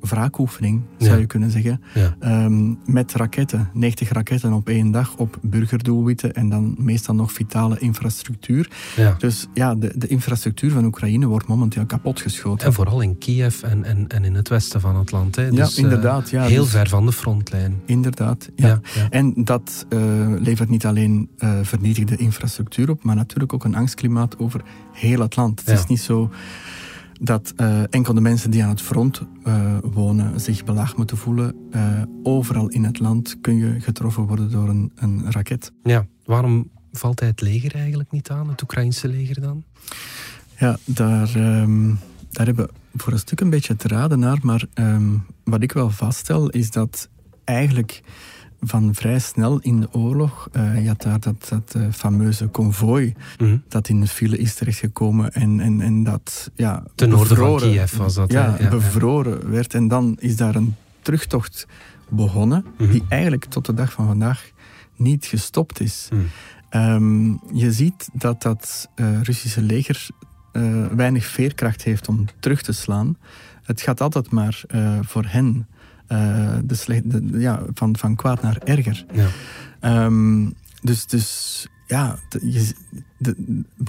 wraakoefening, 0.00 0.82
zou 0.98 1.12
ja. 1.12 1.18
je 1.18 1.26
kunnen 1.26 1.50
zeggen. 1.50 1.80
Ja. 1.94 2.44
Um, 2.44 2.78
met 2.86 3.12
raketten, 3.12 3.70
90 3.72 4.10
raketten 4.10 4.52
op 4.52 4.68
één 4.68 4.90
dag 4.90 5.16
op 5.16 5.38
burgerdoelwitten 5.42 6.34
en 6.34 6.48
dan 6.48 6.74
meestal 6.78 7.14
nog 7.14 7.32
vitale 7.32 7.78
infrastructuur. 7.78 8.70
Ja. 8.96 9.14
Dus 9.18 9.46
ja, 9.54 9.74
de, 9.74 9.92
de 9.96 10.06
infrastructuur 10.06 10.70
van 10.70 10.84
Oekraïne 10.84 11.26
wordt 11.26 11.46
momenteel 11.46 11.86
kapotgeschoten. 11.86 12.66
En 12.66 12.72
vooral 12.72 13.00
in 13.00 13.18
Kiev 13.18 13.62
en, 13.62 13.84
en, 13.84 14.08
en 14.08 14.24
in 14.24 14.34
het 14.34 14.48
westen 14.48 14.80
van 14.80 14.96
het 14.96 15.10
land. 15.10 15.36
Hè. 15.36 15.50
Dus, 15.50 15.76
ja, 15.76 15.82
inderdaad. 15.82 16.30
Ja, 16.30 16.42
heel 16.42 16.62
dus, 16.62 16.72
ver 16.72 16.88
van 16.88 17.06
de 17.06 17.12
frontlijn. 17.12 17.80
Inderdaad, 17.84 18.50
ja. 18.54 18.80
En 19.10 19.32
dat 19.36 19.86
uh, 19.88 20.00
levert 20.38 20.68
niet 20.68 20.86
alleen 20.86 21.28
uh, 21.38 21.50
vernietigde 21.62 22.16
infrastructuur 22.16 22.90
op, 22.90 23.04
maar 23.04 23.16
natuurlijk 23.16 23.52
ook 23.52 23.64
een 23.64 23.74
angstklimaat 23.74 24.38
over 24.38 24.62
heel 24.92 25.20
het 25.20 25.36
land. 25.36 25.60
Het 25.64 25.78
is 25.78 25.86
niet 25.86 26.00
zo 26.00 26.30
dat 27.20 27.52
uh, 27.56 27.82
enkel 27.90 28.14
de 28.14 28.20
mensen 28.20 28.50
die 28.50 28.62
aan 28.62 28.68
het 28.68 28.82
front 28.82 29.22
uh, 29.44 29.76
wonen 29.82 30.40
zich 30.40 30.64
belaagd 30.64 30.96
moeten 30.96 31.16
voelen. 31.16 31.54
Uh, 31.70 32.02
overal 32.22 32.68
in 32.68 32.84
het 32.84 32.98
land 32.98 33.40
kun 33.40 33.56
je 33.56 33.80
getroffen 33.80 34.22
worden 34.26 34.50
door 34.50 34.68
een, 34.68 34.92
een 34.94 35.32
raket. 35.32 35.72
Ja, 35.82 36.06
waarom 36.24 36.70
valt 36.92 37.20
hij 37.20 37.28
het 37.28 37.40
leger 37.40 37.74
eigenlijk 37.74 38.10
niet 38.10 38.30
aan, 38.30 38.48
het 38.48 38.62
Oekraïnse 38.62 39.08
leger 39.08 39.40
dan? 39.40 39.64
Ja, 40.58 40.78
daar, 40.84 41.60
um, 41.60 41.98
daar 42.30 42.46
hebben 42.46 42.66
we 42.66 42.98
voor 42.98 43.12
een 43.12 43.18
stuk 43.18 43.40
een 43.40 43.50
beetje 43.50 43.76
te 43.76 43.88
raden 43.88 44.18
naar. 44.18 44.38
Maar 44.42 44.64
um, 44.74 45.24
wat 45.44 45.62
ik 45.62 45.72
wel 45.72 45.90
vaststel 45.90 46.48
is 46.48 46.70
dat 46.70 47.08
eigenlijk 47.44 48.02
van 48.60 48.94
vrij 48.94 49.18
snel 49.18 49.58
in 49.58 49.80
de 49.80 49.88
oorlog. 49.92 50.48
Uh, 50.52 50.82
je 50.82 50.88
had 50.88 51.02
daar 51.02 51.20
dat, 51.20 51.46
dat 51.48 51.74
uh, 51.76 51.92
fameuze 51.92 52.46
konvooi 52.46 53.14
mm-hmm. 53.38 53.62
dat 53.68 53.88
in 53.88 54.00
de 54.00 54.06
file 54.06 54.38
is 54.38 54.54
terechtgekomen 54.54 55.32
en, 55.32 55.60
en, 55.60 55.80
en 55.80 56.04
dat 56.04 56.50
ja, 56.54 56.82
Ten 56.94 57.08
noorden 57.08 57.36
van 57.36 57.56
Kiev 57.56 57.96
was 57.96 58.14
dat. 58.14 58.32
Ja, 58.32 58.56
ja 58.58 58.68
bevroren 58.68 59.40
ja. 59.40 59.48
werd. 59.48 59.74
En 59.74 59.88
dan 59.88 60.16
is 60.20 60.36
daar 60.36 60.54
een 60.54 60.74
terugtocht 61.02 61.66
begonnen 62.08 62.64
mm-hmm. 62.64 62.92
die 62.92 63.04
eigenlijk 63.08 63.44
tot 63.44 63.66
de 63.66 63.74
dag 63.74 63.92
van 63.92 64.06
vandaag 64.06 64.50
niet 64.96 65.26
gestopt 65.26 65.80
is. 65.80 66.08
Mm. 66.12 66.26
Um, 66.70 67.40
je 67.52 67.72
ziet 67.72 68.08
dat 68.12 68.42
dat 68.42 68.88
uh, 68.96 69.22
Russische 69.22 69.62
leger 69.62 70.08
weinig 70.96 71.24
veerkracht 71.24 71.82
heeft 71.82 72.08
om 72.08 72.24
terug 72.40 72.62
te 72.62 72.72
slaan. 72.72 73.16
Het 73.62 73.80
gaat 73.80 74.00
altijd 74.00 74.30
maar 74.30 74.62
voor 75.02 75.24
hen 75.26 75.66
de 76.64 76.74
slecht, 76.74 77.10
de, 77.10 77.38
ja, 77.38 77.62
van, 77.74 77.96
van 77.96 78.16
kwaad 78.16 78.42
naar 78.42 78.58
erger. 78.64 79.06
Ja. 79.12 79.26
Um, 80.04 80.54
dus, 80.82 81.06
dus 81.06 81.66
ja, 81.86 82.18
de, 82.28 82.72
de, 83.16 83.34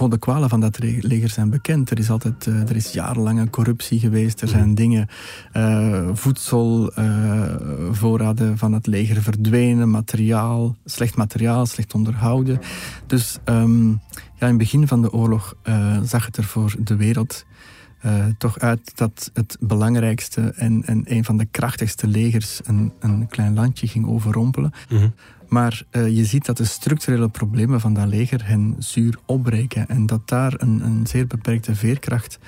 de 0.08 0.18
kwalen 0.18 0.48
van 0.48 0.60
dat 0.60 0.78
leger 0.78 1.28
zijn 1.28 1.50
bekend. 1.50 1.90
Er 1.90 1.98
is 1.98 2.10
altijd 2.10 2.46
uh, 2.46 2.68
er 2.68 2.76
is 2.76 2.92
jarenlange 2.92 3.50
corruptie 3.50 4.00
geweest. 4.00 4.40
Er 4.40 4.48
zijn 4.48 4.68
mm. 4.68 4.74
dingen, 4.74 5.08
uh, 5.56 6.08
voedselvoorraden 6.12 8.58
van 8.58 8.72
het 8.72 8.86
leger 8.86 9.22
verdwenen, 9.22 9.90
materiaal, 9.90 10.76
slecht 10.84 11.16
materiaal, 11.16 11.66
slecht 11.66 11.94
onderhouden. 11.94 12.60
Dus 13.06 13.38
um, 13.44 14.00
ja, 14.10 14.46
in 14.46 14.46
het 14.46 14.58
begin 14.58 14.88
van 14.88 15.02
de 15.02 15.12
oorlog 15.12 15.56
zag 16.02 16.26
het 16.26 16.36
er 16.36 16.44
voor 16.44 16.74
de 16.78 16.96
wereld 16.96 17.46
uh, 18.04 18.24
toch 18.38 18.58
uit 18.58 18.92
dat 18.94 19.30
het 19.34 19.56
belangrijkste 19.60 20.52
en, 20.56 20.82
en 20.86 21.02
een 21.04 21.24
van 21.24 21.36
de 21.36 21.44
krachtigste 21.44 22.06
legers 22.06 22.60
een, 22.64 22.92
een 23.00 23.26
klein 23.28 23.54
landje 23.54 23.86
ging 23.86 24.06
overrompelen. 24.06 24.72
Mm 24.88 25.14
Maar 25.48 25.82
uh, 25.92 26.16
je 26.16 26.24
ziet 26.24 26.46
dat 26.46 26.56
de 26.56 26.64
structurele 26.64 27.28
problemen 27.28 27.80
van 27.80 27.94
dat 27.94 28.06
leger 28.06 28.46
hen 28.46 28.74
zuur 28.78 29.18
opbreken 29.26 29.88
en 29.88 30.06
dat 30.06 30.28
daar 30.28 30.54
een, 30.56 30.84
een 30.84 31.06
zeer 31.06 31.26
beperkte 31.26 31.74
veerkracht 31.74 32.38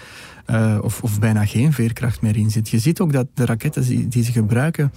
uh, 0.46 0.78
of, 0.82 1.02
of 1.02 1.18
bijna 1.18 1.46
geen 1.46 1.72
veerkracht 1.72 2.20
meer 2.20 2.36
in 2.36 2.50
zit. 2.50 2.68
Je 2.68 2.78
ziet 2.78 3.00
ook 3.00 3.12
dat 3.12 3.26
de 3.34 3.44
raketten 3.44 3.82
die, 3.82 4.08
die 4.08 4.24
ze 4.24 4.32
gebruiken 4.32 4.92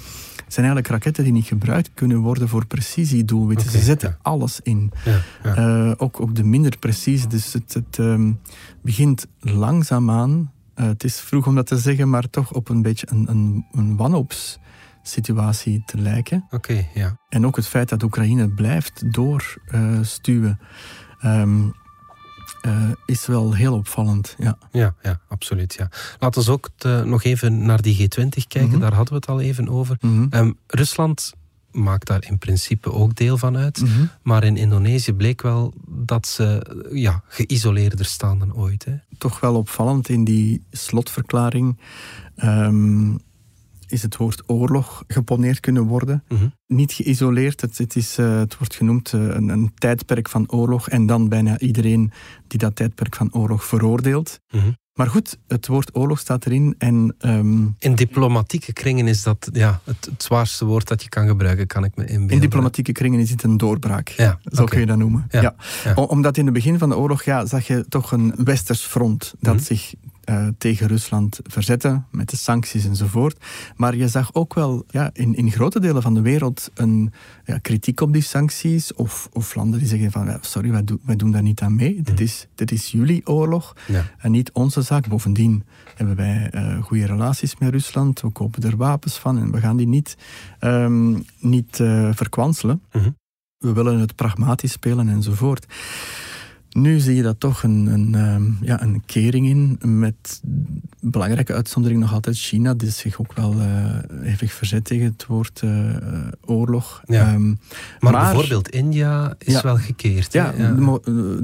zijn 0.53 0.65
eigenlijk 0.65 0.87
raketten 0.87 1.23
die 1.23 1.33
niet 1.33 1.45
gebruikt 1.45 1.91
kunnen 1.93 2.17
worden 2.17 2.49
voor 2.49 2.65
precisiedoelwitten. 2.65 3.67
Okay, 3.67 3.79
Ze 3.79 3.85
zetten 3.85 4.09
ja. 4.09 4.17
alles 4.21 4.59
in. 4.63 4.91
Ja, 5.05 5.19
ja. 5.43 5.87
Uh, 5.87 5.91
ook, 5.97 6.21
ook 6.21 6.35
de 6.35 6.43
minder 6.43 6.77
precieze. 6.77 7.27
Dus 7.27 7.53
het, 7.53 7.73
het 7.73 7.97
um, 7.97 8.39
begint 8.81 9.27
langzaamaan, 9.39 10.51
uh, 10.75 10.85
het 10.85 11.03
is 11.03 11.19
vroeg 11.19 11.47
om 11.47 11.55
dat 11.55 11.67
te 11.67 11.77
zeggen, 11.77 12.09
maar 12.09 12.29
toch 12.29 12.53
op 12.53 12.69
een 12.69 12.81
beetje 12.81 13.07
een, 13.09 13.29
een, 13.29 13.65
een 13.71 13.95
wanhoops 13.95 14.59
situatie 15.03 15.83
te 15.85 15.97
lijken. 15.97 16.45
Okay, 16.49 16.89
ja. 16.93 17.17
En 17.29 17.45
ook 17.45 17.55
het 17.55 17.67
feit 17.67 17.89
dat 17.89 18.03
Oekraïne 18.03 18.49
blijft 18.49 19.13
doorstuwen. 19.13 20.59
Uh, 21.21 21.39
um, 21.39 21.73
uh, 22.65 22.91
is 23.05 23.25
wel 23.25 23.53
heel 23.53 23.73
opvallend. 23.73 24.35
Ja, 24.37 24.57
ja, 24.71 24.95
ja 25.01 25.19
absoluut. 25.27 25.73
Ja. 25.73 25.89
Laten 26.19 26.45
we 26.45 26.51
ook 26.51 26.69
te, 26.75 27.03
nog 27.05 27.23
even 27.23 27.65
naar 27.65 27.81
die 27.81 27.95
G20 27.95 28.07
kijken, 28.07 28.61
mm-hmm. 28.61 28.79
daar 28.79 28.93
hadden 28.93 29.13
we 29.13 29.19
het 29.19 29.29
al 29.29 29.41
even 29.41 29.69
over. 29.69 29.97
Mm-hmm. 29.99 30.27
Um, 30.31 30.57
Rusland 30.67 31.33
maakt 31.71 32.07
daar 32.07 32.23
in 32.27 32.37
principe 32.37 32.91
ook 32.91 33.15
deel 33.15 33.37
van 33.37 33.57
uit. 33.57 33.81
Mm-hmm. 33.81 34.09
Maar 34.21 34.43
in 34.43 34.57
Indonesië 34.57 35.13
bleek 35.13 35.41
wel 35.41 35.73
dat 35.87 36.27
ze 36.27 36.65
ja, 36.91 37.23
geïsoleerder 37.27 38.05
staan 38.05 38.39
dan 38.39 38.55
ooit. 38.55 38.85
Hè. 38.85 38.95
Toch 39.17 39.39
wel 39.39 39.55
opvallend 39.55 40.09
in 40.09 40.23
die 40.23 40.63
slotverklaring. 40.71 41.77
Um, 42.43 43.19
is 43.93 44.01
het 44.01 44.17
woord 44.17 44.43
oorlog 44.45 45.03
geponeerd 45.07 45.59
kunnen 45.59 45.83
worden. 45.83 46.23
Mm 46.27 46.37
-hmm. 46.37 46.53
Niet 46.67 46.91
geïsoleerd, 46.91 47.61
het, 47.61 47.77
het, 47.77 47.95
is, 47.95 48.19
uh, 48.19 48.37
het 48.37 48.57
wordt 48.57 48.75
genoemd 48.75 49.13
uh, 49.13 49.21
een, 49.21 49.49
een, 49.49 49.71
tijdperk 49.75 50.29
van 50.29 50.51
oorlog 50.51 50.89
en 50.89 51.05
dan 51.05 51.29
bijna 51.29 51.59
iedereen 51.59 52.11
die 52.47 52.59
dat 52.59 52.75
tijdperk 52.75 53.15
van 53.15 53.33
oorlog 53.33 53.65
veroordeelt. 53.65 54.39
Mm 54.49 54.59
-hmm. 54.59 54.77
Maar 54.93 55.07
goed, 55.07 55.37
het 55.47 55.67
woord 55.67 55.95
oorlog 55.95 56.19
staat 56.19 56.45
erin. 56.45 56.75
En, 56.77 57.15
um, 57.19 57.75
in 57.79 57.95
diplomatieke 57.95 58.73
kringen 58.73 59.07
is 59.07 59.23
dat 59.23 59.49
ja, 59.53 59.81
het, 59.83 60.05
het, 60.05 60.23
zwaarste 60.23 60.65
woord 60.65 60.87
dat 60.87 61.03
je 61.03 61.09
kan 61.09 61.27
gebruiken, 61.27 61.67
kan 61.67 61.83
ik 61.83 61.95
me 61.95 62.05
inbeelden. 62.05 62.35
In 62.35 62.39
diplomatieke 62.41 62.91
kringen 62.91 63.19
is 63.19 63.29
het 63.29 63.43
een 63.43 63.57
doorbraak, 63.57 64.07
ja, 64.07 64.39
zo 64.43 64.51
okay. 64.51 64.65
kun 64.65 64.79
je 64.79 64.85
dat 64.85 64.97
noemen. 64.97 65.25
Ja, 65.29 65.41
ja. 65.41 65.55
ja. 65.83 65.93
Omdat 65.93 66.37
in 66.37 66.45
het 66.45 66.53
begin 66.53 66.77
van 66.77 66.89
de 66.89 66.97
oorlog 66.97 67.23
ja, 67.23 67.45
zag 67.45 67.67
je 67.67 67.85
toch 67.89 68.11
een 68.11 68.33
westers 68.37 68.81
front 68.81 69.33
dat 69.39 69.53
mm 69.53 69.59
-hmm. 69.59 69.67
zich 69.67 69.93
uh, 70.29 70.47
tegen 70.57 70.87
Rusland 70.87 71.39
verzetten 71.43 72.05
met 72.11 72.29
de 72.29 72.37
sancties 72.37 72.85
enzovoort. 72.85 73.45
Maar 73.75 73.95
je 73.95 74.07
zag 74.07 74.33
ook 74.33 74.53
wel 74.53 74.83
ja, 74.87 75.09
in, 75.13 75.35
in 75.35 75.51
grote 75.51 75.79
delen 75.79 76.01
van 76.01 76.13
de 76.13 76.21
wereld 76.21 76.71
een 76.73 77.13
ja, 77.45 77.57
kritiek 77.57 78.01
op 78.01 78.13
die 78.13 78.21
sancties. 78.21 78.93
Of, 78.93 79.29
of 79.31 79.55
landen 79.55 79.79
die 79.79 79.87
zeggen 79.87 80.11
van 80.11 80.37
sorry, 80.41 80.71
wij, 80.71 80.83
do, 80.83 80.97
wij 81.03 81.15
doen 81.15 81.31
daar 81.31 81.41
niet 81.41 81.61
aan 81.61 81.75
mee. 81.75 81.95
Mm. 81.95 82.03
Dit, 82.03 82.19
is, 82.19 82.47
dit 82.55 82.71
is 82.71 82.91
jullie 82.91 83.27
oorlog 83.27 83.75
ja. 83.87 84.05
en 84.17 84.31
niet 84.31 84.51
onze 84.51 84.81
zaak. 84.81 85.07
Bovendien 85.07 85.63
hebben 85.95 86.15
wij 86.15 86.51
uh, 86.55 86.83
goede 86.83 87.05
relaties 87.05 87.57
met 87.57 87.69
Rusland. 87.69 88.21
We 88.21 88.29
kopen 88.29 88.63
er 88.63 88.77
wapens 88.77 89.17
van 89.17 89.37
en 89.37 89.51
we 89.51 89.59
gaan 89.59 89.77
die 89.77 89.87
niet, 89.87 90.17
um, 90.59 91.25
niet 91.39 91.79
uh, 91.79 92.09
verkwanselen. 92.13 92.81
Mm 92.91 93.01
-hmm. 93.01 93.15
We 93.57 93.73
willen 93.73 93.99
het 93.99 94.15
pragmatisch 94.15 94.71
spelen 94.71 95.09
enzovoort. 95.09 95.65
Nu 96.73 96.99
zie 96.99 97.15
je 97.15 97.21
dat 97.21 97.39
toch 97.39 97.63
een, 97.63 97.87
een, 97.87 98.13
um, 98.13 98.57
ja, 98.61 98.81
een 98.81 99.03
kering 99.05 99.47
in, 99.47 99.79
met 99.99 100.41
belangrijke 100.99 101.53
uitzondering 101.53 101.99
nog 101.99 102.13
altijd 102.13 102.37
China, 102.37 102.73
die 102.73 102.89
zich 102.89 103.19
ook 103.19 103.33
wel 103.33 103.53
uh, 103.53 103.65
hevig 104.21 104.53
verzet 104.53 104.85
tegen 104.85 105.05
het 105.05 105.25
woord 105.25 105.61
uh, 105.63 105.95
oorlog. 106.45 107.01
Ja. 107.05 107.33
Um, 107.33 107.59
maar, 107.99 108.11
maar, 108.11 108.21
bijvoorbeeld 108.21 108.69
India 108.69 109.35
is 109.37 109.53
ja, 109.53 109.61
wel 109.61 109.77
gekeerd. 109.77 110.33
Ja, 110.33 110.53
ja, 110.57 110.75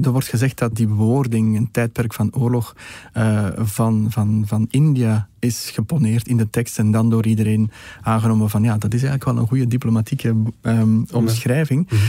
er 0.02 0.10
wordt 0.10 0.28
gezegd 0.28 0.58
dat 0.58 0.76
die 0.76 0.86
bewoording, 0.86 1.56
een 1.56 1.70
tijdperk 1.70 2.14
van 2.14 2.34
oorlog, 2.34 2.76
uh, 3.16 3.46
van, 3.56 4.06
van, 4.10 4.44
van 4.46 4.66
India 4.70 5.28
is 5.38 5.70
geponeerd 5.70 6.28
in 6.28 6.36
de 6.36 6.50
tekst 6.50 6.78
en 6.78 6.90
dan 6.90 7.10
door 7.10 7.26
iedereen 7.26 7.70
aangenomen 8.00 8.50
van 8.50 8.62
ja, 8.62 8.78
dat 8.78 8.94
is 8.94 9.02
eigenlijk 9.02 9.24
wel 9.24 9.36
een 9.36 9.48
goede 9.48 9.66
diplomatieke 9.66 10.34
um, 10.62 11.06
omschrijving. 11.12 11.90
Mm 11.90 11.98
-hmm. 11.98 12.08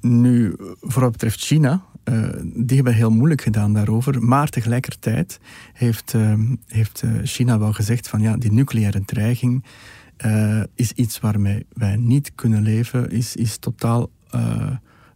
Nu, 0.00 0.54
voor 0.80 1.02
wat 1.02 1.12
betreft 1.12 1.40
China, 1.40 1.82
uh, 2.04 2.28
die 2.54 2.76
hebben 2.76 2.94
heel 2.94 3.10
moeilijk 3.10 3.42
gedaan 3.42 3.72
daarover. 3.72 4.22
Maar 4.22 4.48
tegelijkertijd 4.48 5.40
heeft, 5.72 6.12
uh, 6.14 6.32
heeft 6.66 7.02
uh, 7.04 7.10
China 7.22 7.58
wel 7.58 7.72
gezegd 7.72 8.08
van 8.08 8.20
ja, 8.20 8.36
die 8.36 8.52
nucleaire 8.52 9.04
dreiging 9.04 9.64
is 10.74 10.92
iets 10.92 11.20
waarmee 11.20 11.66
wij 11.72 11.96
niet 11.96 12.32
kunnen 12.34 12.62
leven, 12.62 13.10
is, 13.10 13.36
is 13.36 13.58
totaal 13.58 14.10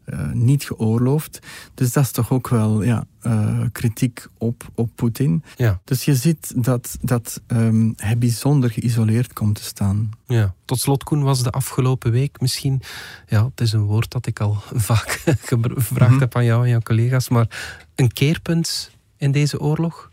uh, 0.07 0.33
niet 0.33 0.65
geoorloofd. 0.65 1.39
Dus 1.75 1.93
dat 1.93 2.05
is 2.05 2.11
toch 2.11 2.31
ook 2.31 2.49
wel 2.49 2.83
ja, 2.83 3.05
uh, 3.23 3.61
kritiek 3.73 4.27
op, 4.39 4.71
op 4.75 4.91
Poetin. 4.95 5.45
Ja. 5.57 5.81
Dus 5.85 6.05
je 6.05 6.15
ziet 6.15 6.65
dat, 6.65 6.99
dat 7.01 7.41
um, 7.47 7.93
hij 7.97 8.19
bijzonder 8.19 8.71
geïsoleerd 8.71 9.33
komt 9.33 9.55
te 9.55 9.63
staan. 9.63 10.11
Ja. 10.27 10.55
Tot 10.65 10.81
slot, 10.81 11.05
Koen, 11.05 11.23
was 11.23 11.43
de 11.43 11.51
afgelopen 11.51 12.11
week 12.11 12.41
misschien... 12.41 12.83
Ja, 13.27 13.45
het 13.45 13.61
is 13.61 13.73
een 13.73 13.85
woord 13.85 14.11
dat 14.11 14.27
ik 14.27 14.41
al 14.41 14.55
vaak 14.89 15.11
gevraagd 15.41 15.91
mm 15.91 15.99
-hmm. 15.99 16.19
heb 16.19 16.37
aan 16.37 16.45
jou 16.45 16.63
en 16.63 16.71
jouw 16.71 16.81
collega's, 16.81 17.29
maar 17.29 17.47
een 17.95 18.13
keerpunt 18.13 18.91
in 19.17 19.33
deze 19.33 19.61
oorlog? 19.61 20.11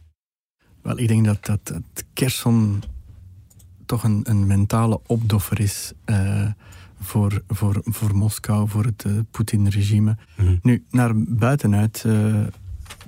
Wel, 0.82 1.00
ik 1.00 1.08
denk 1.08 1.26
dat, 1.26 1.46
dat, 1.46 1.60
dat 1.64 2.04
Kerson 2.14 2.84
toch 3.86 4.04
een, 4.04 4.22
een 4.24 4.48
mentale 4.48 5.00
opdoffer 5.06 5.60
is... 5.60 5.92
Uh, 6.06 6.46
voor, 7.00 7.42
voor, 7.48 7.82
voor 7.84 8.16
Moskou, 8.16 8.70
voor 8.70 8.86
het 8.86 9.04
uh, 9.08 9.14
Poetin-regime. 9.32 10.18
Mm. 10.38 10.60
Nu, 10.62 10.86
naar 10.90 11.12
buitenuit 11.16 12.04
uh, 12.08 12.46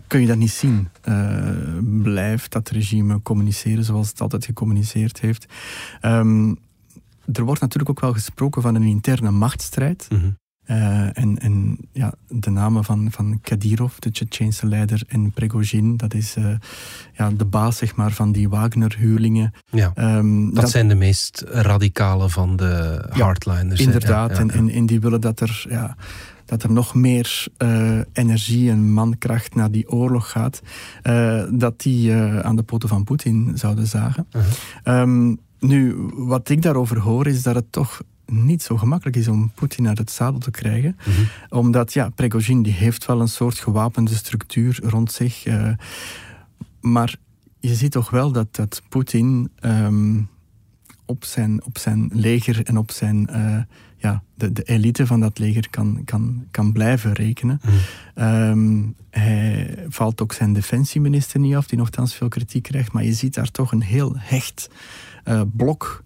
kun 0.07 0.21
je 0.21 0.27
dat 0.27 0.37
niet 0.37 0.51
zien. 0.51 0.87
Uh, 1.05 1.49
blijft 2.01 2.51
dat 2.51 2.69
regime 2.69 3.21
communiceren 3.21 3.83
zoals 3.83 4.09
het 4.09 4.21
altijd 4.21 4.45
gecommuniceerd 4.45 5.19
heeft. 5.19 5.45
Um, 6.01 6.57
er 7.33 7.43
wordt 7.43 7.61
natuurlijk 7.61 7.89
ook 7.89 7.99
wel 7.99 8.13
gesproken 8.13 8.61
van 8.61 8.75
een 8.75 8.83
interne 8.83 9.31
machtsstrijd. 9.31 10.07
Mm 10.09 10.19
-hmm. 10.19 10.37
En, 11.13 11.39
en 11.39 11.77
ja, 11.91 12.13
de 12.27 12.49
namen 12.49 12.83
van, 12.83 13.11
van 13.11 13.39
Kadyrov, 13.41 13.97
de 13.97 14.11
Tsjetsjeense 14.11 14.67
leider, 14.67 15.03
en 15.07 15.31
Prigozhin, 15.31 15.97
dat 15.97 16.13
is 16.13 16.35
ja, 17.13 17.29
de 17.29 17.45
baas 17.45 17.77
zeg 17.77 17.95
maar, 17.95 18.11
van 18.11 18.31
die 18.31 18.49
Wagner-huurlingen. 18.49 19.53
Ja, 19.69 19.91
ehm, 19.95 20.53
dat, 20.53 20.69
zijn 20.69 20.87
de 20.87 20.95
meest 20.95 21.43
radicale 21.47 22.29
van 22.29 22.55
de 22.55 23.05
hardliners. 23.09 23.79
inderdaad, 23.79 24.31
en, 24.31 24.51
en, 24.51 24.69
en, 24.69 24.85
die 24.85 24.99
willen 24.99 25.21
dat 25.21 25.39
er... 25.39 25.65
Ja, 25.69 25.95
dat 26.45 26.63
er 26.63 26.71
nog 26.71 26.95
meer 26.95 27.47
uh, 27.57 27.99
energie 28.13 28.69
en 28.69 28.91
mankracht 28.91 29.55
naar 29.55 29.71
die 29.71 29.89
oorlog 29.89 30.31
gaat, 30.31 30.61
dat 31.51 31.81
die 31.81 32.13
aan 32.43 32.55
de 32.55 32.63
poten 32.63 32.89
van 32.89 33.03
Poetin 33.03 33.51
zouden 33.55 33.87
zagen. 33.87 34.27
-huh. 34.83 34.99
um, 34.99 35.39
nu, 35.61 35.95
wat 36.13 36.49
ik 36.49 36.61
daarover 36.61 36.99
hoor, 36.99 37.27
is 37.27 37.43
dat 37.43 37.55
het 37.55 37.71
toch 37.71 38.01
niet 38.31 38.63
zo 38.63 38.77
gemakkelijk 38.77 39.17
is 39.17 39.27
om 39.27 39.51
Poetin 39.55 39.87
uit 39.87 39.97
het 39.97 40.11
zadel 40.11 40.39
te 40.39 40.51
krijgen. 40.51 40.97
-huh. 40.97 41.13
Omdat, 41.49 41.93
ja, 41.93 42.09
Prigozhin 42.09 42.61
die 42.61 42.73
heeft 42.73 43.05
wel 43.05 43.21
een 43.21 43.27
soort 43.27 43.59
gewapende 43.59 44.15
structuur 44.15 44.79
rond 44.83 45.11
zich. 45.11 45.45
maar 46.81 47.15
je 47.59 47.75
ziet 47.75 47.91
toch 47.91 48.09
wel 48.09 48.31
dat, 48.31 48.55
dat 48.55 48.81
Poetin 48.89 49.51
um, 49.65 50.29
op, 51.05 51.25
zijn, 51.25 51.63
op 51.63 51.77
zijn 51.77 52.09
leger 52.13 52.65
en 52.65 52.77
op 52.77 52.91
zijn 52.91 53.29
ja, 54.01 54.23
de, 54.35 54.51
de 54.51 54.63
elite 54.63 55.07
van 55.07 55.19
dat 55.19 55.39
leger 55.39 55.69
kan, 55.69 56.01
kan, 56.05 56.45
kan 56.51 56.71
blijven 56.71 57.13
rekenen. 57.13 57.61
Mm. 58.15 58.23
Um, 58.23 58.95
hij 59.09 59.85
valt 59.87 60.21
ook 60.21 60.33
zijn 60.33 60.53
defensieminister 60.53 61.39
niet 61.39 61.55
af, 61.55 61.67
die 61.67 61.77
nogthans 61.77 62.15
veel 62.15 62.27
kritiek 62.27 62.63
krijgt. 62.63 62.91
Maar 62.91 63.03
je 63.03 63.13
ziet 63.13 63.33
daar 63.33 63.51
toch 63.51 63.71
een 63.71 63.81
heel 63.81 64.13
hecht 64.17 64.69
uh, 65.25 65.41
blok. 65.53 66.03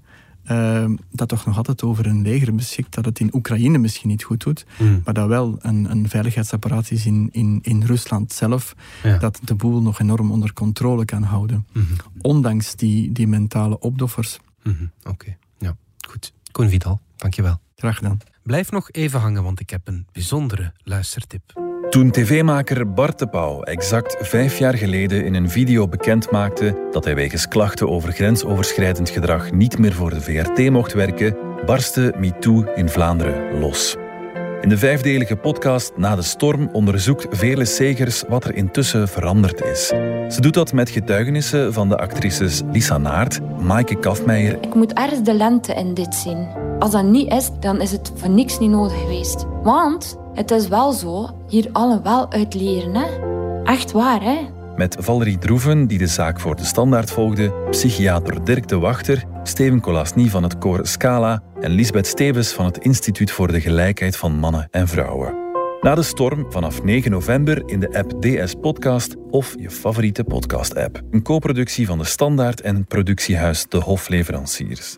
Uh, 0.51 0.89
dat 1.11 1.27
toch 1.27 1.45
nog 1.45 1.57
altijd 1.57 1.83
over 1.83 2.05
een 2.05 2.21
leger 2.21 2.55
beschikt, 2.55 2.93
dat 2.93 3.05
het 3.05 3.19
in 3.19 3.35
Oekraïne 3.35 3.77
misschien 3.77 4.09
niet 4.09 4.23
goed 4.23 4.43
doet, 4.43 4.65
mm. 4.77 5.01
maar 5.05 5.13
dat 5.13 5.27
wel 5.27 5.57
een, 5.59 5.91
een 5.91 6.09
veiligheidsapparaat 6.09 6.91
is 6.91 7.05
in, 7.05 7.29
in, 7.31 7.59
in 7.61 7.83
Rusland 7.83 8.33
zelf, 8.33 8.75
ja. 9.03 9.17
dat 9.17 9.39
de 9.43 9.55
boel 9.55 9.81
nog 9.81 9.99
enorm 9.99 10.31
onder 10.31 10.53
controle 10.53 11.05
kan 11.05 11.23
houden. 11.23 11.67
Mm 11.73 11.85
-hmm. 11.87 12.21
Ondanks 12.21 12.75
die, 12.75 13.11
die 13.11 13.27
mentale 13.27 13.79
opdoffers. 13.79 14.39
-hmm. 14.61 14.91
Oké, 14.99 15.09
okay. 15.09 15.37
ja, 15.57 15.75
goed. 16.07 16.33
Koen 16.51 16.69
Vidal, 16.69 17.01
dankjewel. 17.15 17.59
Graag 17.75 17.95
gedaan. 17.95 18.17
Blijf 18.43 18.71
nog 18.71 18.91
even 18.91 19.19
hangen, 19.19 19.43
want 19.43 19.59
ik 19.59 19.69
heb 19.69 19.87
een 19.87 20.07
bijzondere 20.11 20.73
luistertip. 20.83 21.64
Toen 21.95 22.11
tv-maker 22.11 22.93
Bart 22.93 23.19
de 23.19 23.27
Pauw 23.27 23.63
exact 23.63 24.17
vijf 24.19 24.57
jaar 24.57 24.77
geleden 24.77 25.25
in 25.25 25.33
een 25.33 25.49
video 25.49 25.87
bekend 25.87 26.31
maakte 26.31 26.87
dat 26.91 27.03
hij 27.03 27.15
wegens 27.15 27.47
klachten 27.47 27.89
over 27.89 28.11
grensoverschrijdend 28.11 29.09
gedrag 29.09 29.51
niet 29.51 29.77
meer 29.77 29.93
voor 29.93 30.09
de 30.09 30.21
VRT 30.21 30.69
mocht 30.69 30.93
werken, 30.93 31.37
barstte 31.65 32.13
MeToo 32.17 32.63
in 32.75 32.89
Vlaanderen 32.89 33.59
los. 33.59 33.95
In 34.61 34.69
de 34.69 34.77
vijfdelige 34.77 35.35
podcast 35.35 35.97
Na 35.97 36.15
de 36.15 36.21
Storm 36.21 36.69
onderzoekt 36.71 37.37
Vele 37.37 37.65
Segers 37.65 38.23
wat 38.27 38.43
er 38.43 38.55
intussen 38.55 39.07
veranderd 39.07 39.63
is. 39.63 39.87
Ze 40.29 40.37
doet 40.39 40.53
dat 40.53 40.73
met 40.73 40.89
getuigenissen 40.89 41.73
van 41.73 41.89
de 41.89 41.97
actrices 41.97 42.61
Lisa 42.71 42.97
Naert, 42.97 43.39
Maaike 43.59 43.99
Kafmeijer. 43.99 44.57
Ik 44.61 44.73
moet 44.73 44.93
ergens 44.93 45.23
de 45.23 45.33
lente 45.33 45.73
in 45.73 45.93
dit 45.93 46.15
zien. 46.15 46.64
Als 46.79 46.91
dat 46.91 47.03
niet 47.03 47.31
is, 47.31 47.49
dan 47.59 47.81
is 47.81 47.91
het 47.91 48.11
voor 48.15 48.29
niks 48.29 48.59
niet 48.59 48.69
nodig 48.69 48.99
geweest. 48.99 49.45
Want 49.63 50.17
het 50.33 50.51
is 50.51 50.67
wel 50.67 50.91
zo, 50.91 51.29
hier 51.47 51.69
allen 51.71 52.03
wel 52.03 52.31
uit 52.31 52.53
leren. 52.53 52.95
Hè? 52.95 53.05
Echt 53.63 53.91
waar, 53.91 54.21
hè? 54.21 54.37
Met 54.75 54.97
Valerie 54.99 55.37
Droeven, 55.37 55.87
die 55.87 55.97
de 55.97 56.07
zaak 56.07 56.39
voor 56.39 56.55
de 56.55 56.63
standaard 56.63 57.11
volgde, 57.11 57.53
psychiater 57.69 58.43
Dirk 58.43 58.67
de 58.67 58.77
Wachter, 58.77 59.23
Steven 59.43 59.81
Colasny 59.81 60.29
van 60.29 60.43
het 60.43 60.57
koor 60.57 60.87
Scala 60.87 61.43
en 61.59 61.71
Lisbeth 61.71 62.07
Stevens 62.07 62.53
van 62.53 62.65
het 62.65 62.77
Instituut 62.77 63.31
voor 63.31 63.51
de 63.51 63.61
Gelijkheid 63.61 64.17
van 64.17 64.31
Mannen 64.31 64.67
en 64.71 64.87
Vrouwen. 64.87 65.43
Na 65.81 65.95
de 65.95 66.03
storm 66.03 66.45
vanaf 66.49 66.83
9 66.83 67.11
november 67.11 67.63
in 67.65 67.79
de 67.79 67.97
app 67.97 68.21
DS 68.21 68.53
Podcast 68.61 69.15
of 69.29 69.53
je 69.59 69.69
favoriete 69.69 70.23
podcast-app. 70.23 71.01
Een 71.11 71.23
co-productie 71.23 71.85
van 71.85 71.97
de 71.97 72.03
Standaard 72.03 72.61
en 72.61 72.85
productiehuis 72.85 73.65
De 73.69 73.77
Hofleveranciers. 73.77 74.97